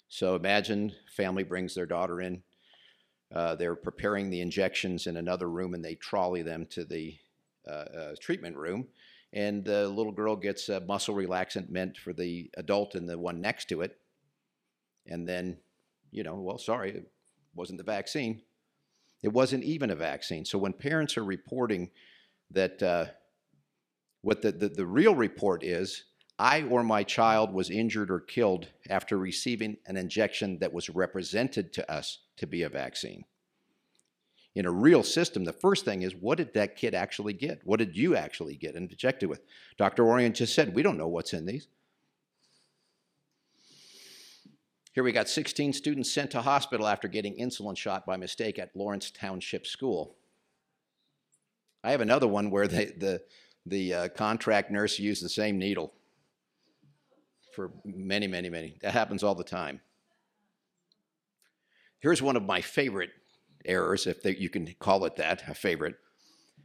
[0.08, 2.44] So imagine family brings their daughter in.
[3.34, 7.18] Uh, they're preparing the injections in another room and they trolley them to the
[8.20, 8.88] treatment room.
[9.32, 13.40] And the little girl gets a muscle relaxant meant for the adult and the one
[13.40, 13.96] next to it.
[15.06, 15.58] And then,
[16.10, 17.12] you know, well, sorry, it
[17.54, 18.42] wasn't the vaccine.
[19.22, 20.44] It wasn't even a vaccine.
[20.44, 21.90] So when parents are reporting
[22.50, 23.06] that uh,
[24.22, 26.04] what the, the, the real report is,
[26.38, 31.72] I or my child was injured or killed after receiving an injection that was represented
[31.74, 33.24] to us to be a vaccine.
[34.54, 37.60] In a real system, the first thing is what did that kid actually get?
[37.64, 39.42] What did you actually get injected with?
[39.76, 40.04] Dr.
[40.04, 41.68] Orient just said, we don't know what's in these.
[44.92, 48.74] Here we got 16 students sent to hospital after getting insulin shot by mistake at
[48.74, 50.16] Lawrence Township School.
[51.84, 53.22] I have another one where they, the,
[53.66, 55.92] the uh, contract nurse used the same needle
[57.54, 58.76] for many, many, many.
[58.82, 59.80] That happens all the time.
[62.00, 63.10] Here's one of my favorite
[63.64, 65.96] errors, if they, you can call it that, a favorite.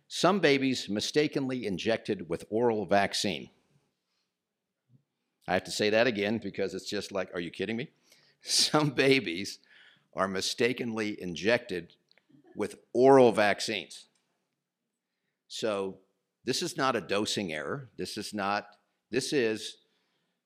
[0.08, 3.49] Some babies mistakenly injected with oral vaccine.
[5.47, 7.89] I have to say that again because it's just like, are you kidding me?
[8.41, 9.60] Some babies
[10.13, 11.93] are mistakenly injected
[12.55, 14.05] with oral vaccines.
[15.47, 15.97] So
[16.45, 17.89] this is not a dosing error.
[17.97, 18.67] This is not,
[19.12, 19.77] this is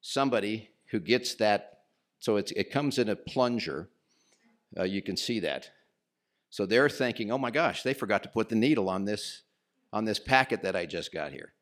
[0.01, 1.79] somebody who gets that,
[2.19, 3.89] so it comes in a plunger.
[4.77, 5.69] Uh, you can see that.
[6.49, 9.43] So they're thinking, oh my gosh, they forgot to put the needle on this,
[9.93, 11.53] on this packet that I just got here.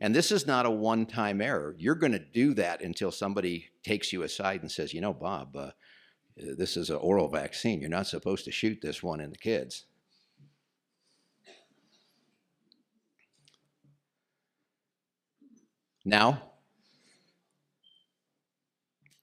[0.00, 1.74] And this is not a one time error.
[1.76, 5.56] You're going to do that until somebody takes you aside and says, you know, Bob,
[5.56, 5.70] uh,
[6.36, 7.80] this is an oral vaccine.
[7.80, 9.86] You're not supposed to shoot this one in the kids.
[16.04, 16.52] Now,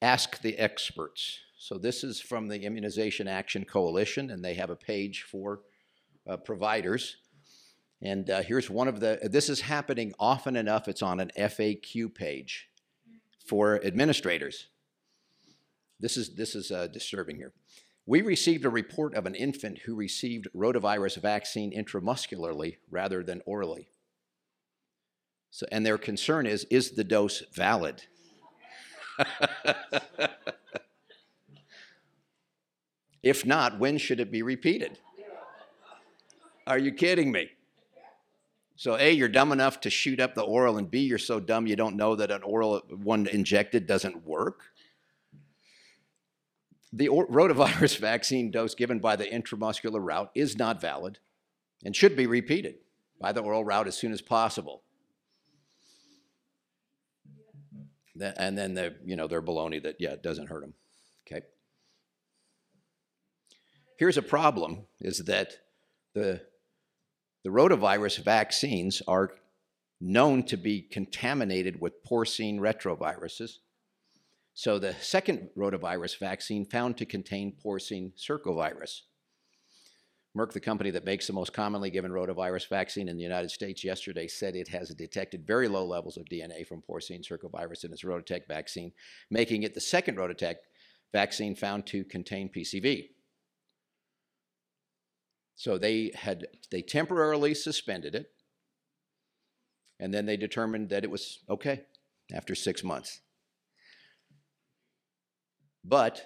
[0.02, 1.40] ask the experts.
[1.68, 5.62] So, this is from the Immunization Action Coalition, and they have a page for
[6.30, 7.18] uh, providers.
[8.04, 12.14] And uh, here's one of the, this is happening often enough, it's on an FAQ
[12.14, 12.70] page
[13.48, 14.68] for administrators.
[16.00, 17.52] This is, this is uh, disturbing here.
[18.06, 23.88] We received a report of an infant who received rotavirus vaccine intramuscularly rather than orally.
[25.50, 28.04] So, and their concern is is the dose valid?
[33.26, 35.00] if not, when should it be repeated?
[36.68, 37.50] Are you kidding me?
[38.76, 41.66] So, A, you're dumb enough to shoot up the oral, and B, you're so dumb
[41.66, 44.62] you don't know that an oral one injected doesn't work?
[46.94, 51.18] The rotavirus vaccine dose given by the intramuscular route is not valid
[51.84, 52.76] and should be repeated
[53.20, 54.84] by the oral route as soon as possible.
[58.38, 60.74] and then the you know their baloney that yeah it doesn't hurt them.
[61.28, 61.46] Okay.
[63.98, 65.54] Here's a problem: is that
[66.14, 66.42] the
[67.44, 69.32] the rotavirus vaccines are
[70.02, 73.58] known to be contaminated with porcine retroviruses.
[74.54, 79.02] So the second rotavirus vaccine found to contain porcine circovirus.
[80.36, 83.84] Merck, the company that makes the most commonly given rotavirus vaccine in the United States,
[83.84, 88.04] yesterday said it has detected very low levels of DNA from porcine circovirus in its
[88.04, 88.92] RotaTeq vaccine,
[89.32, 90.56] making it the second RotaTeq
[91.14, 93.10] vaccine found to contain PCV.
[95.56, 98.32] So they had they temporarily suspended it,
[100.00, 101.84] and then they determined that it was okay
[102.34, 103.22] after six months.
[105.84, 106.24] But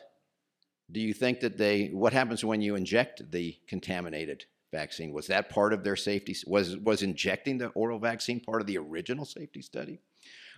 [0.92, 5.12] do you think that they, what happens when you inject the contaminated vaccine?
[5.12, 6.36] Was that part of their safety?
[6.48, 10.00] Was, was injecting the oral vaccine part of the original safety study?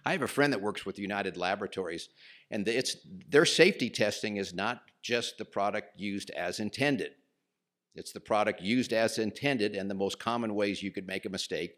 [0.05, 2.09] I have a friend that works with United Laboratories,
[2.49, 2.97] and it's,
[3.29, 7.11] their safety testing is not just the product used as intended.
[7.95, 11.29] It's the product used as intended and the most common ways you could make a
[11.29, 11.77] mistake.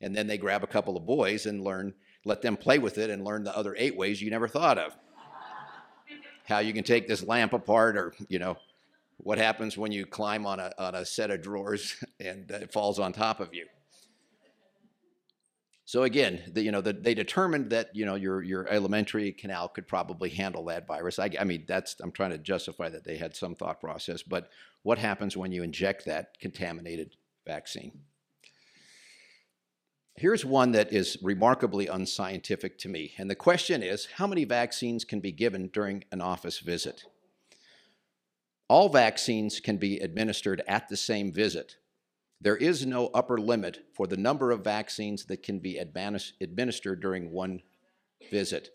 [0.00, 1.94] And then they grab a couple of boys and learn,
[2.24, 4.96] let them play with it and learn the other eight ways you never thought of
[6.44, 8.56] how you can take this lamp apart or, you know,
[9.18, 12.98] what happens when you climb on a, on a set of drawers and it falls
[12.98, 13.66] on top of you.
[15.94, 19.68] So again, the, you know, the, they determined that you know your your alimentary canal
[19.68, 21.20] could probably handle that virus.
[21.20, 24.20] I, I, mean, that's I'm trying to justify that they had some thought process.
[24.20, 24.50] But
[24.82, 27.14] what happens when you inject that contaminated
[27.46, 28.00] vaccine?
[30.16, 33.14] Here's one that is remarkably unscientific to me.
[33.16, 37.04] And the question is how many vaccines can be given during an office visit?
[38.66, 41.76] All vaccines can be administered at the same visit.
[42.40, 47.30] There is no upper limit for the number of vaccines that can be administered during
[47.30, 47.62] one
[48.30, 48.70] visit.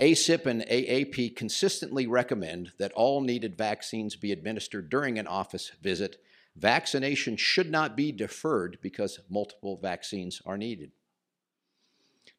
[0.00, 6.18] ACIP and AAP consistently recommend that all needed vaccines be administered during an office visit
[6.56, 10.92] Vaccination should not be deferred because multiple vaccines are needed.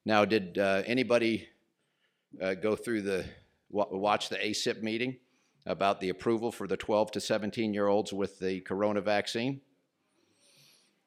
[0.05, 1.47] Now, did uh, anybody
[2.41, 3.25] uh, go through the
[3.69, 5.17] watch the ACIP meeting
[5.65, 9.61] about the approval for the 12 to 17 year olds with the corona vaccine?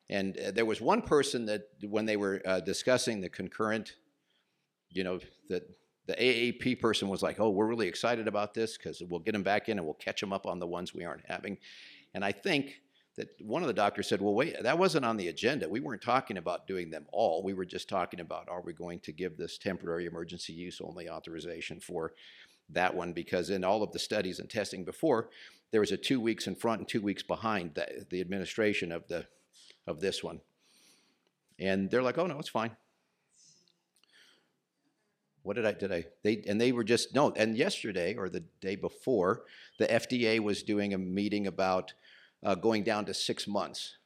[0.08, 3.96] And uh, there was one person that, when they were uh, discussing the concurrent,
[4.90, 5.62] you know, that
[6.06, 9.42] the AAP person was like, "Oh, we're really excited about this because we'll get them
[9.42, 11.58] back in and we'll catch them up on the ones we aren't having."
[12.14, 12.80] And I think
[13.16, 15.68] that one of the doctors said, well, wait, that wasn't on the agenda.
[15.68, 17.42] We weren't talking about doing them all.
[17.42, 21.08] We were just talking about are we going to give this temporary emergency use only
[21.08, 22.12] authorization for
[22.70, 23.12] that one?
[23.12, 25.30] Because in all of the studies and testing before,
[25.72, 29.08] there was a two weeks in front and two weeks behind the, the administration of
[29.08, 29.26] the
[29.86, 30.40] of this one.
[31.58, 32.70] And they're like, oh no, it's fine.
[35.42, 38.42] What did I did I they and they were just no, and yesterday or the
[38.60, 39.44] day before,
[39.78, 41.94] the FDA was doing a meeting about
[42.42, 43.96] uh, going down to six months.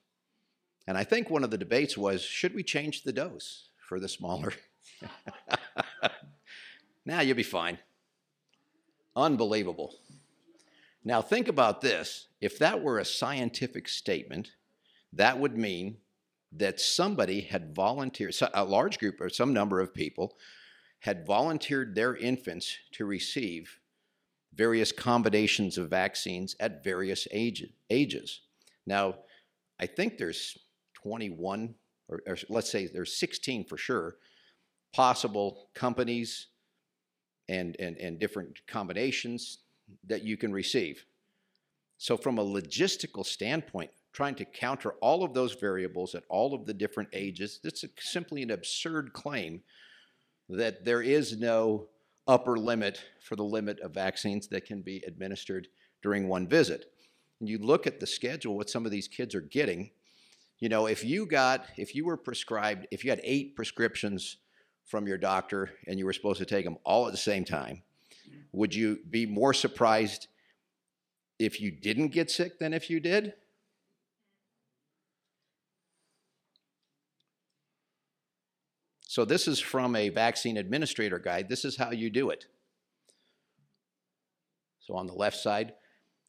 [0.86, 4.08] And I think one of the debates was should we change the dose for the
[4.08, 4.52] smaller?
[7.06, 7.78] now you'll be fine.
[9.16, 9.94] Unbelievable.
[11.04, 12.28] Now think about this.
[12.40, 14.52] If that were a scientific statement,
[15.12, 15.96] that would mean
[16.52, 20.36] that somebody had volunteered, a large group or some number of people
[21.00, 23.78] had volunteered their infants to receive
[24.54, 28.40] various combinations of vaccines at various age, ages.
[28.86, 29.14] Now,
[29.78, 30.58] I think there's
[30.94, 31.74] 21,
[32.08, 34.16] or, or, let's say there's 16 for sure,
[34.92, 36.48] possible companies
[37.48, 39.58] and, and, and different combinations
[40.06, 41.04] that you can receive.
[41.98, 46.66] So, from a logistical standpoint, trying to counter all of those variables at all of
[46.66, 49.62] the different ages, it's simply an absurd claim
[50.48, 51.88] that there is no
[52.26, 55.68] upper limit for the limit of vaccines that can be administered
[56.02, 56.86] during one visit.
[57.40, 59.90] And you look at the schedule, what some of these kids are getting.
[60.58, 64.36] You know, if you got, if you were prescribed, if you had eight prescriptions
[64.84, 67.82] from your doctor and you were supposed to take them all at the same time,
[68.52, 70.26] would you be more surprised
[71.38, 73.34] if you didn't get sick than if you did?
[79.10, 81.48] So this is from a vaccine administrator guide.
[81.48, 82.44] This is how you do it.
[84.78, 85.72] So on the left side,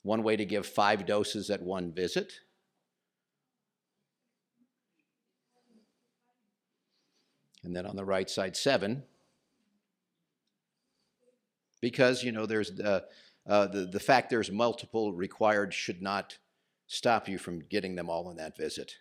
[0.02, 2.34] one way to give five doses at one visit.
[7.64, 9.04] And then on the right side, seven.
[11.82, 13.06] Because, you know, there's the,
[13.48, 16.40] uh, the, the fact there's multiple required should not
[16.88, 18.96] stop you from getting them all in that visit.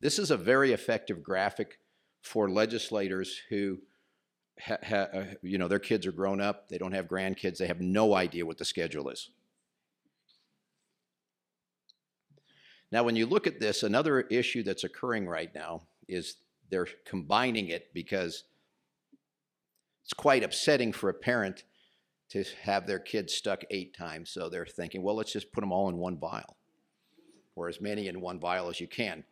[0.00, 1.80] This is a very effective graphic
[2.24, 3.78] for legislators who,
[4.58, 7.66] ha, ha, uh, you know, their kids are grown up, they don't have grandkids, they
[7.66, 9.28] have no idea what the schedule is.
[12.90, 16.36] Now, when you look at this, another issue that's occurring right now is
[16.70, 18.44] they're combining it because
[20.02, 21.64] it's quite upsetting for a parent
[22.30, 24.30] to have their kids stuck eight times.
[24.30, 26.56] So they're thinking, well, let's just put them all in one vial,
[27.54, 29.24] or as many in one vial as you can.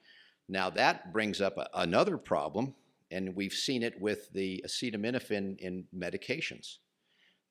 [0.48, 2.74] Now, that brings up a, another problem
[3.12, 6.78] and we've seen it with the acetaminophen in medications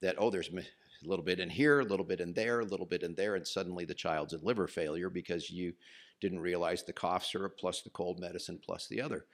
[0.02, 2.86] that, oh, there's a little bit in here, a little bit in there, a little
[2.86, 5.74] bit in there, and suddenly the child's in liver failure because you
[6.20, 9.26] didn't realize the cough syrup plus the cold medicine plus the other.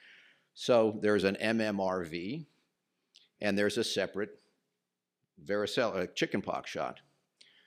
[0.53, 2.45] So there's an MMRV,
[3.41, 4.39] and there's a separate
[5.45, 6.99] varicella, uh, chickenpox shot.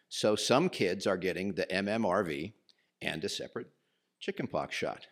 [0.08, 2.52] So some kids are getting the MMRV
[3.00, 3.68] and a separate
[4.18, 5.06] chickenpox shot.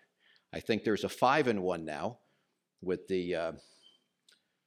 [0.52, 2.18] I think there's a five in one now
[2.82, 3.52] with the uh,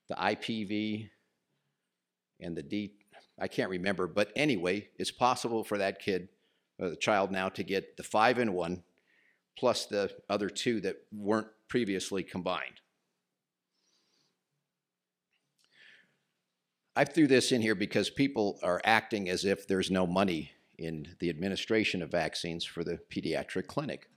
[0.10, 1.10] the IPV
[2.40, 2.94] and the D.
[3.40, 6.30] I can't remember, but anyway, it's possible for that kid,
[6.82, 8.84] uh, the child now, to get the five in one,
[9.58, 12.82] plus the other two that weren't previously combined.
[16.96, 21.16] I threw this in here because people are acting as if there's no money in
[21.20, 24.11] the administration of vaccines for the pediatric clinic.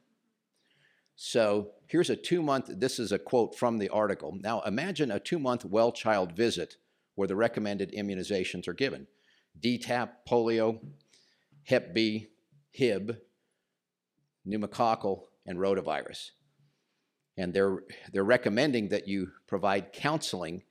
[1.16, 4.36] So here's a two month, this is a quote from the article.
[4.40, 6.76] Now imagine a two month well child visit
[7.14, 9.06] where the recommended immunizations are given
[9.60, 10.80] DTaP, polio,
[11.64, 12.28] Hep B,
[12.70, 13.18] Hib,
[14.46, 16.30] pneumococcal, and rotavirus.
[17.36, 17.78] And they're,
[18.12, 20.62] they're recommending that you provide counseling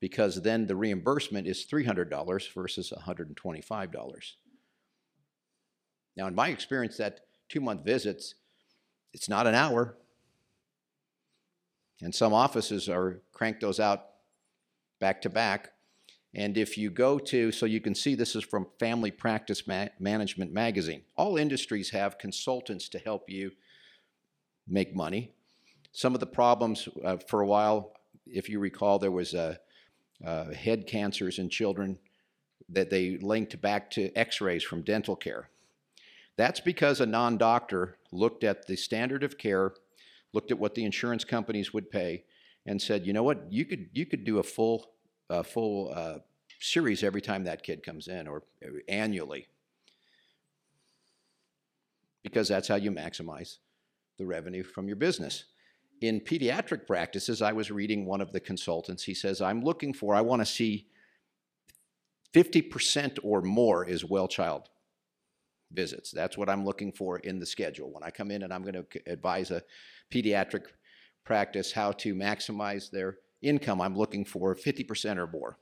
[0.00, 4.32] because then the reimbursement is $300 versus $125.
[6.16, 8.34] Now, in my experience, that two month visits,
[9.16, 9.96] it's not an hour.
[12.02, 14.04] And some offices are crank those out
[15.00, 15.72] back to back.
[16.34, 19.88] And if you go to, so you can see this is from Family Practice Ma-
[19.98, 21.00] Management Magazine.
[21.16, 23.52] All industries have consultants to help you
[24.68, 25.32] make money.
[25.92, 27.94] Some of the problems uh, for a while,
[28.26, 29.56] if you recall, there was uh,
[30.26, 31.98] uh, head cancers in children
[32.68, 35.48] that they linked back to x rays from dental care.
[36.36, 39.72] That's because a non doctor looked at the standard of care,
[40.32, 42.24] looked at what the insurance companies would pay,
[42.66, 44.90] and said, you know what, you could, you could do a full,
[45.30, 46.18] uh, full uh,
[46.60, 49.46] series every time that kid comes in or uh, annually
[52.26, 53.58] because that's how you maximize
[54.18, 55.44] the revenue from your business.
[56.00, 59.04] In pediatric practices, I was reading one of the consultants.
[59.04, 60.88] He says, I'm looking for, I want to see
[62.34, 64.68] 50% or more is well child
[65.76, 66.10] visits.
[66.10, 67.92] That's what I'm looking for in the schedule.
[67.92, 69.62] When I come in and I'm going to advise a
[70.12, 70.64] pediatric
[71.24, 75.58] practice how to maximize their income, I'm looking for 50% or more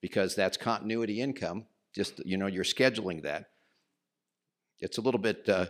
[0.00, 1.64] because that's continuity income.
[1.94, 3.46] Just, you know, you're scheduling that.
[4.78, 5.66] It's a little bit, uh,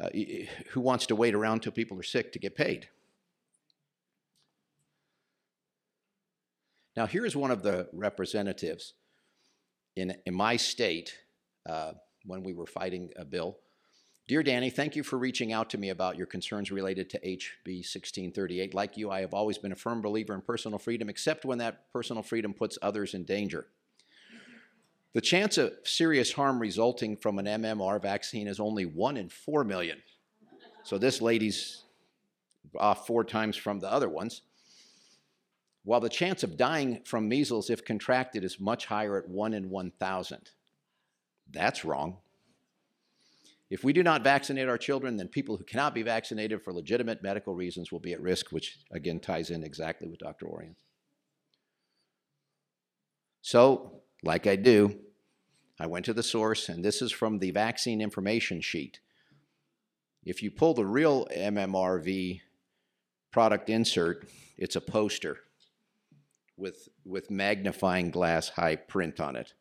[0.00, 0.08] uh,
[0.70, 2.88] who wants to wait around till people are sick to get paid?
[6.96, 8.94] Now, here's one of the representatives
[9.96, 11.16] in, in my state
[11.68, 11.92] uh,
[12.24, 13.58] when we were fighting a bill.
[14.28, 17.66] Dear Danny, thank you for reaching out to me about your concerns related to HB
[17.66, 18.74] 1638.
[18.74, 21.90] Like you, I have always been a firm believer in personal freedom, except when that
[21.94, 23.68] personal freedom puts others in danger.
[25.14, 29.64] The chance of serious harm resulting from an MMR vaccine is only 1 in 4
[29.64, 30.02] million.
[30.84, 31.84] So this lady's
[32.78, 34.42] off four times from the other ones.
[35.84, 39.70] While the chance of dying from measles, if contracted, is much higher at 1 in
[39.70, 40.50] 1,000.
[41.50, 42.18] That's wrong.
[43.70, 47.22] If we do not vaccinate our children, then people who cannot be vaccinated for legitimate
[47.22, 50.46] medical reasons will be at risk, which again ties in exactly with Dr.
[50.46, 50.76] Orient.
[53.42, 54.98] So, like I do,
[55.78, 59.00] I went to the source, and this is from the vaccine information sheet.
[60.24, 62.40] If you pull the real MMRV
[63.30, 65.38] product insert, it's a poster
[66.56, 69.54] with, with magnifying glass high print on it.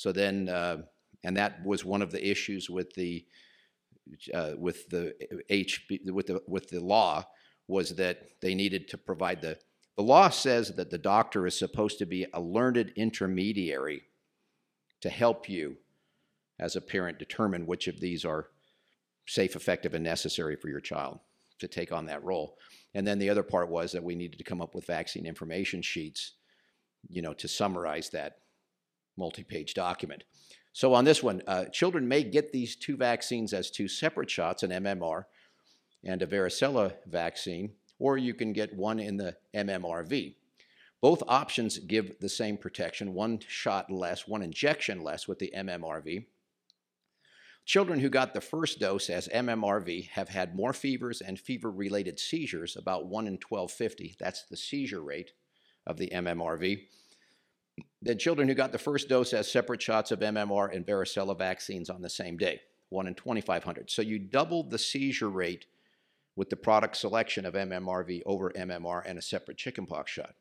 [0.00, 0.78] So then, uh,
[1.24, 3.26] and that was one of the issues with the
[4.32, 5.14] uh, with the
[5.50, 7.26] HB with the with the law
[7.68, 9.58] was that they needed to provide the
[9.98, 14.04] the law says that the doctor is supposed to be a learned intermediary
[15.02, 15.76] to help you
[16.58, 18.48] as a parent determine which of these are
[19.26, 21.18] safe, effective, and necessary for your child
[21.58, 22.56] to take on that role.
[22.94, 25.82] And then the other part was that we needed to come up with vaccine information
[25.82, 26.32] sheets,
[27.06, 28.38] you know, to summarize that
[29.20, 30.24] multi-page document.
[30.72, 34.62] So on this one, uh, children may get these two vaccines as two separate shots,
[34.62, 35.24] an MMR
[36.04, 40.34] and a varicella vaccine, or you can get one in the MMRV.
[41.00, 46.26] Both options give the same protection, one shot less, one injection less with the MMRV.
[47.64, 52.18] Children who got the first dose as MMRV have had more fevers and fever related
[52.18, 54.16] seizures, about 1 in 1250.
[54.18, 55.32] That's the seizure rate
[55.86, 56.86] of the MMRV
[58.02, 61.90] than children who got the first dose as separate shots of MMR and varicella vaccines
[61.90, 63.90] on the same day, 1 in 2,500.
[63.90, 65.66] So you doubled the seizure rate
[66.36, 70.34] with the product selection of MMRV over MMR and a separate chickenpox shot.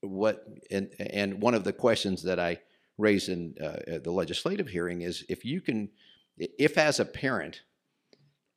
[0.00, 2.60] What and and one of the questions that I
[2.96, 5.90] raised in uh, the legislative hearing is if you can,
[6.38, 7.62] if as a parent,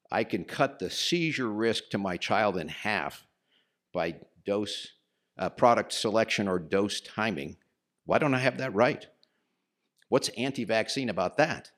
[0.09, 3.25] I can cut the seizure risk to my child in half
[3.93, 4.15] by
[4.45, 4.93] dose
[5.37, 7.57] uh, product selection or dose timing.
[8.05, 9.05] Why don't I have that right?
[10.09, 11.71] What's anti vaccine about that?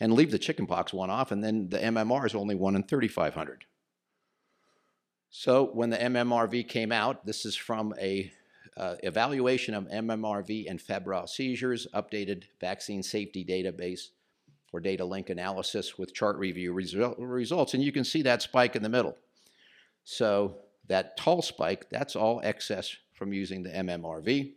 [0.00, 3.64] And leave the chickenpox one off, and then the MMR is only 1 in 3,500.
[5.30, 8.32] So when the MMRV came out, this is from a
[8.76, 14.10] uh, evaluation of MMRV and febrile seizures, updated vaccine safety database
[14.72, 18.76] or data link analysis with chart review resu- results, and you can see that spike
[18.76, 19.16] in the middle.
[20.04, 20.58] So
[20.88, 24.52] that tall spike, that's all excess from using the MMRV.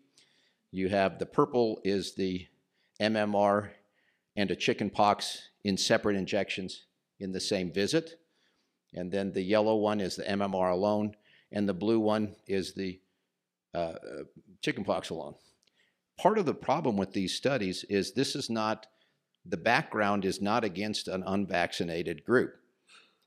[0.71, 2.47] You have the purple is the
[2.99, 3.69] MMR
[4.35, 6.85] and a chicken pox in separate injections
[7.19, 8.19] in the same visit.
[8.93, 11.15] And then the yellow one is the MMR alone,
[11.51, 12.99] and the blue one is the
[13.73, 13.93] uh
[14.61, 15.35] chickenpox alone.
[16.17, 18.85] Part of the problem with these studies is this is not,
[19.45, 22.60] the background is not against an unvaccinated group.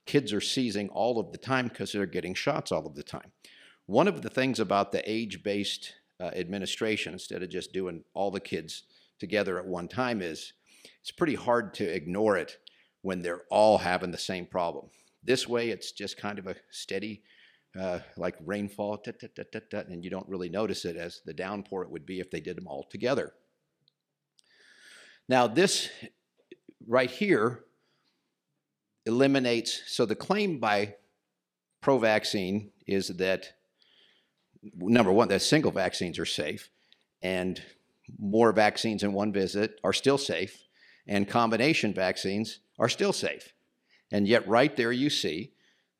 [0.06, 3.32] Kids are seizing all of the time because they're getting shots all of the time.
[3.86, 8.30] One of the things about the age based uh, administration, instead of just doing all
[8.30, 8.84] the kids
[9.18, 10.52] together at one time, is
[11.00, 12.58] it's pretty hard to ignore it
[13.02, 14.86] when they're all having the same problem.
[15.22, 17.22] This way, it's just kind of a steady,
[17.78, 22.20] uh, like rainfall, and you don't really notice it as the downpour it would be
[22.20, 23.32] if they did them all together.
[25.28, 25.88] Now, this
[26.86, 27.64] right here
[29.06, 30.94] eliminates, so the claim by
[31.80, 33.52] pro vaccine is that
[34.76, 36.70] number one, that single vaccines are safe,
[37.22, 37.62] and
[38.18, 40.62] more vaccines in one visit are still safe,
[41.06, 43.52] and combination vaccines are still safe.
[44.10, 45.52] And yet, right there, you see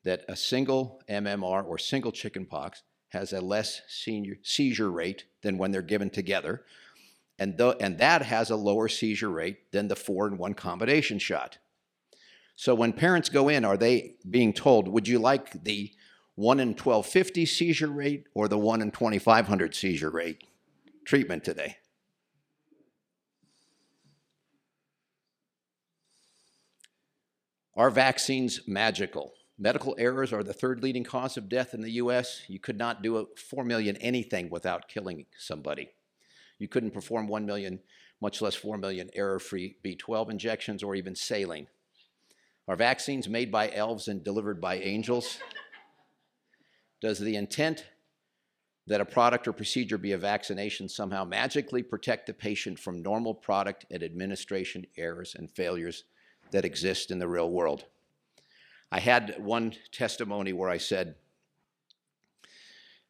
[0.03, 5.71] that a single MMR or single chickenpox has a less senior, seizure rate than when
[5.71, 6.63] they're given together.
[7.39, 11.19] And, th- and that has a lower seizure rate than the four in one combination
[11.19, 11.57] shot.
[12.55, 15.91] So when parents go in, are they being told, would you like the
[16.35, 20.43] 1 in 1250 seizure rate or the 1 in 2500 seizure rate
[21.05, 21.77] treatment today?
[27.75, 29.33] Are vaccines magical?
[29.57, 32.43] Medical errors are the third leading cause of death in the US.
[32.47, 35.89] You could not do a 4 million anything without killing somebody.
[36.57, 37.81] You couldn't perform 1 million,
[38.21, 41.67] much less 4 million error free B12 injections or even saline.
[42.67, 45.37] Are vaccines made by elves and delivered by angels?
[47.01, 47.85] Does the intent
[48.87, 53.33] that a product or procedure be a vaccination somehow magically protect the patient from normal
[53.33, 56.05] product and administration errors and failures
[56.51, 57.85] that exist in the real world?
[58.91, 61.15] I had one testimony where I said,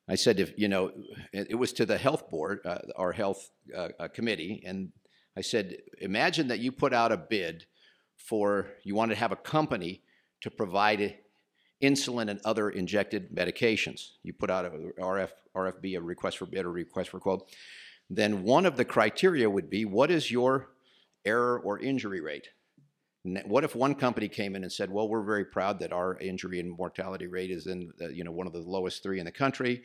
[0.07, 0.91] I said, if you know,
[1.33, 4.91] it was to the health board, uh, our health uh, uh, committee, and
[5.37, 7.65] I said, imagine that you put out a bid
[8.17, 10.01] for you want to have a company
[10.41, 11.17] to provide
[11.81, 14.11] insulin and other injected medications.
[14.23, 17.47] You put out a RF, RFB, a request for bid or request for quote.
[18.09, 20.69] Then one of the criteria would be what is your
[21.25, 22.49] error or injury rate?
[23.45, 26.59] What if one company came in and said, "Well, we're very proud that our injury
[26.59, 29.31] and mortality rate is in, uh, you know, one of the lowest three in the
[29.31, 29.81] country,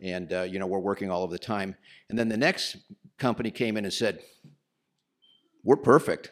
[0.00, 1.74] and uh, you know we're working all of the time."
[2.10, 2.76] And then the next
[3.16, 4.20] company came in and said,
[5.64, 6.30] "We're perfect.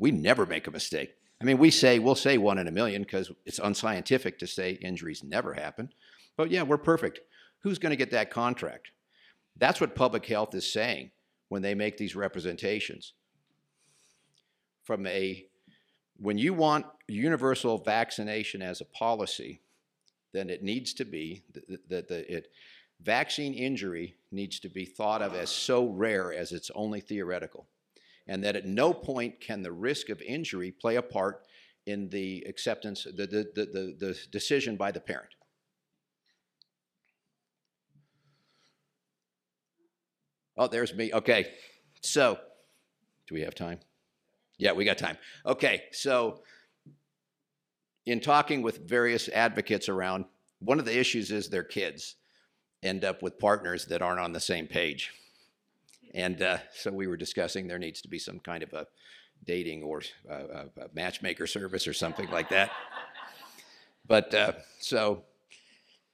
[0.00, 1.14] We never make a mistake.
[1.42, 4.72] I mean, we say, we'll say one in a million because it's unscientific to say
[4.72, 5.90] injuries never happen.
[6.38, 7.20] But yeah, we're perfect.
[7.60, 8.92] Who's going to get that contract?
[9.58, 11.10] That's what public health is saying
[11.50, 13.12] when they make these representations.
[14.84, 15.44] From a,
[16.16, 19.60] when you want universal vaccination as a policy,
[20.32, 21.42] then it needs to be
[21.88, 22.50] that the, it,
[23.02, 27.66] vaccine injury needs to be thought of as so rare as it's only theoretical
[28.30, 31.42] and that at no point can the risk of injury play a part
[31.86, 35.30] in the acceptance, the, the, the, the, decision by the parent.
[40.56, 41.12] Oh, there's me.
[41.12, 41.54] Okay.
[42.02, 42.38] So,
[43.26, 43.80] do we have time?
[44.58, 45.18] Yeah, we got time.
[45.44, 45.82] Okay.
[45.90, 46.42] So,
[48.06, 50.24] in talking with various advocates around,
[50.60, 52.14] one of the issues is their kids
[52.84, 55.10] end up with partners that aren't on the same page.
[56.12, 58.86] And uh, so we were discussing there needs to be some kind of a
[59.44, 62.70] dating or uh, a matchmaker service or something like that.
[64.06, 65.22] But uh, so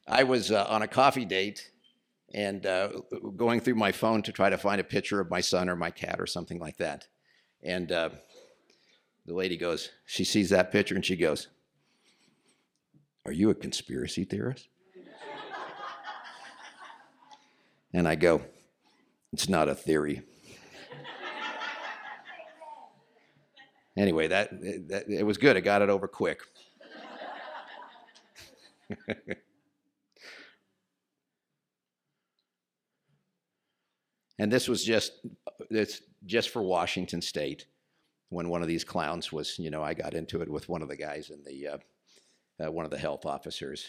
[0.06, 1.70] I was uh, on a coffee date
[2.34, 2.88] and uh,
[3.36, 5.90] going through my phone to try to find a picture of my son or my
[5.90, 7.06] cat or something like that.
[7.62, 8.10] And uh,
[9.24, 11.48] the lady goes, she sees that picture and she goes,
[13.24, 14.68] Are you a conspiracy theorist?
[17.92, 18.42] and I go,
[19.32, 20.22] it's not a theory.
[23.96, 24.50] anyway, that,
[24.88, 25.56] that it was good.
[25.56, 26.40] I got it over quick.
[34.38, 35.12] and this was just
[35.70, 37.66] it's just for Washington State.
[38.28, 40.88] When one of these clowns was, you know, I got into it with one of
[40.88, 41.78] the guys in the uh,
[42.64, 43.86] uh, one of the health officers,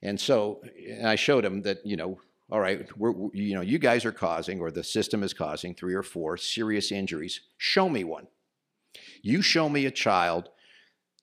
[0.00, 2.20] and so and I showed him that you know
[2.50, 5.94] all right, we're, you know, you guys are causing, or the system is causing, three
[5.94, 7.42] or four serious injuries.
[7.58, 8.26] Show me one.
[9.20, 10.48] You show me a child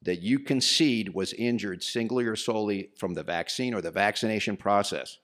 [0.04, 5.18] that you concede was injured singly or solely from the vaccine or the vaccination process.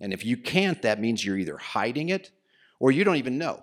[0.00, 2.32] And if you can't, that means you're either hiding it
[2.80, 3.62] or you don't even know.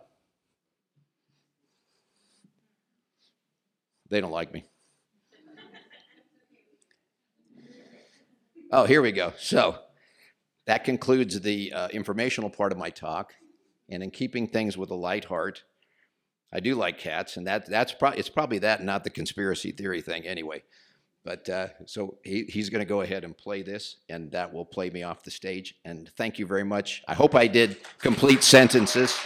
[4.10, 4.64] They don't like me.
[8.72, 9.34] Oh, here we go.
[9.38, 9.80] So,
[10.68, 13.34] that concludes the uh, informational part of my talk.
[13.90, 15.64] And in keeping things with a light heart,
[16.54, 20.02] I do like cats, and that, that's pro- it's probably that, not the conspiracy theory
[20.02, 20.64] thing anyway.
[21.26, 24.64] But uh, so he, he's going to go ahead and play this, and that will
[24.66, 25.76] play me off the stage.
[25.84, 27.04] And thank you very much.
[27.08, 29.18] I hope I did complete sentences.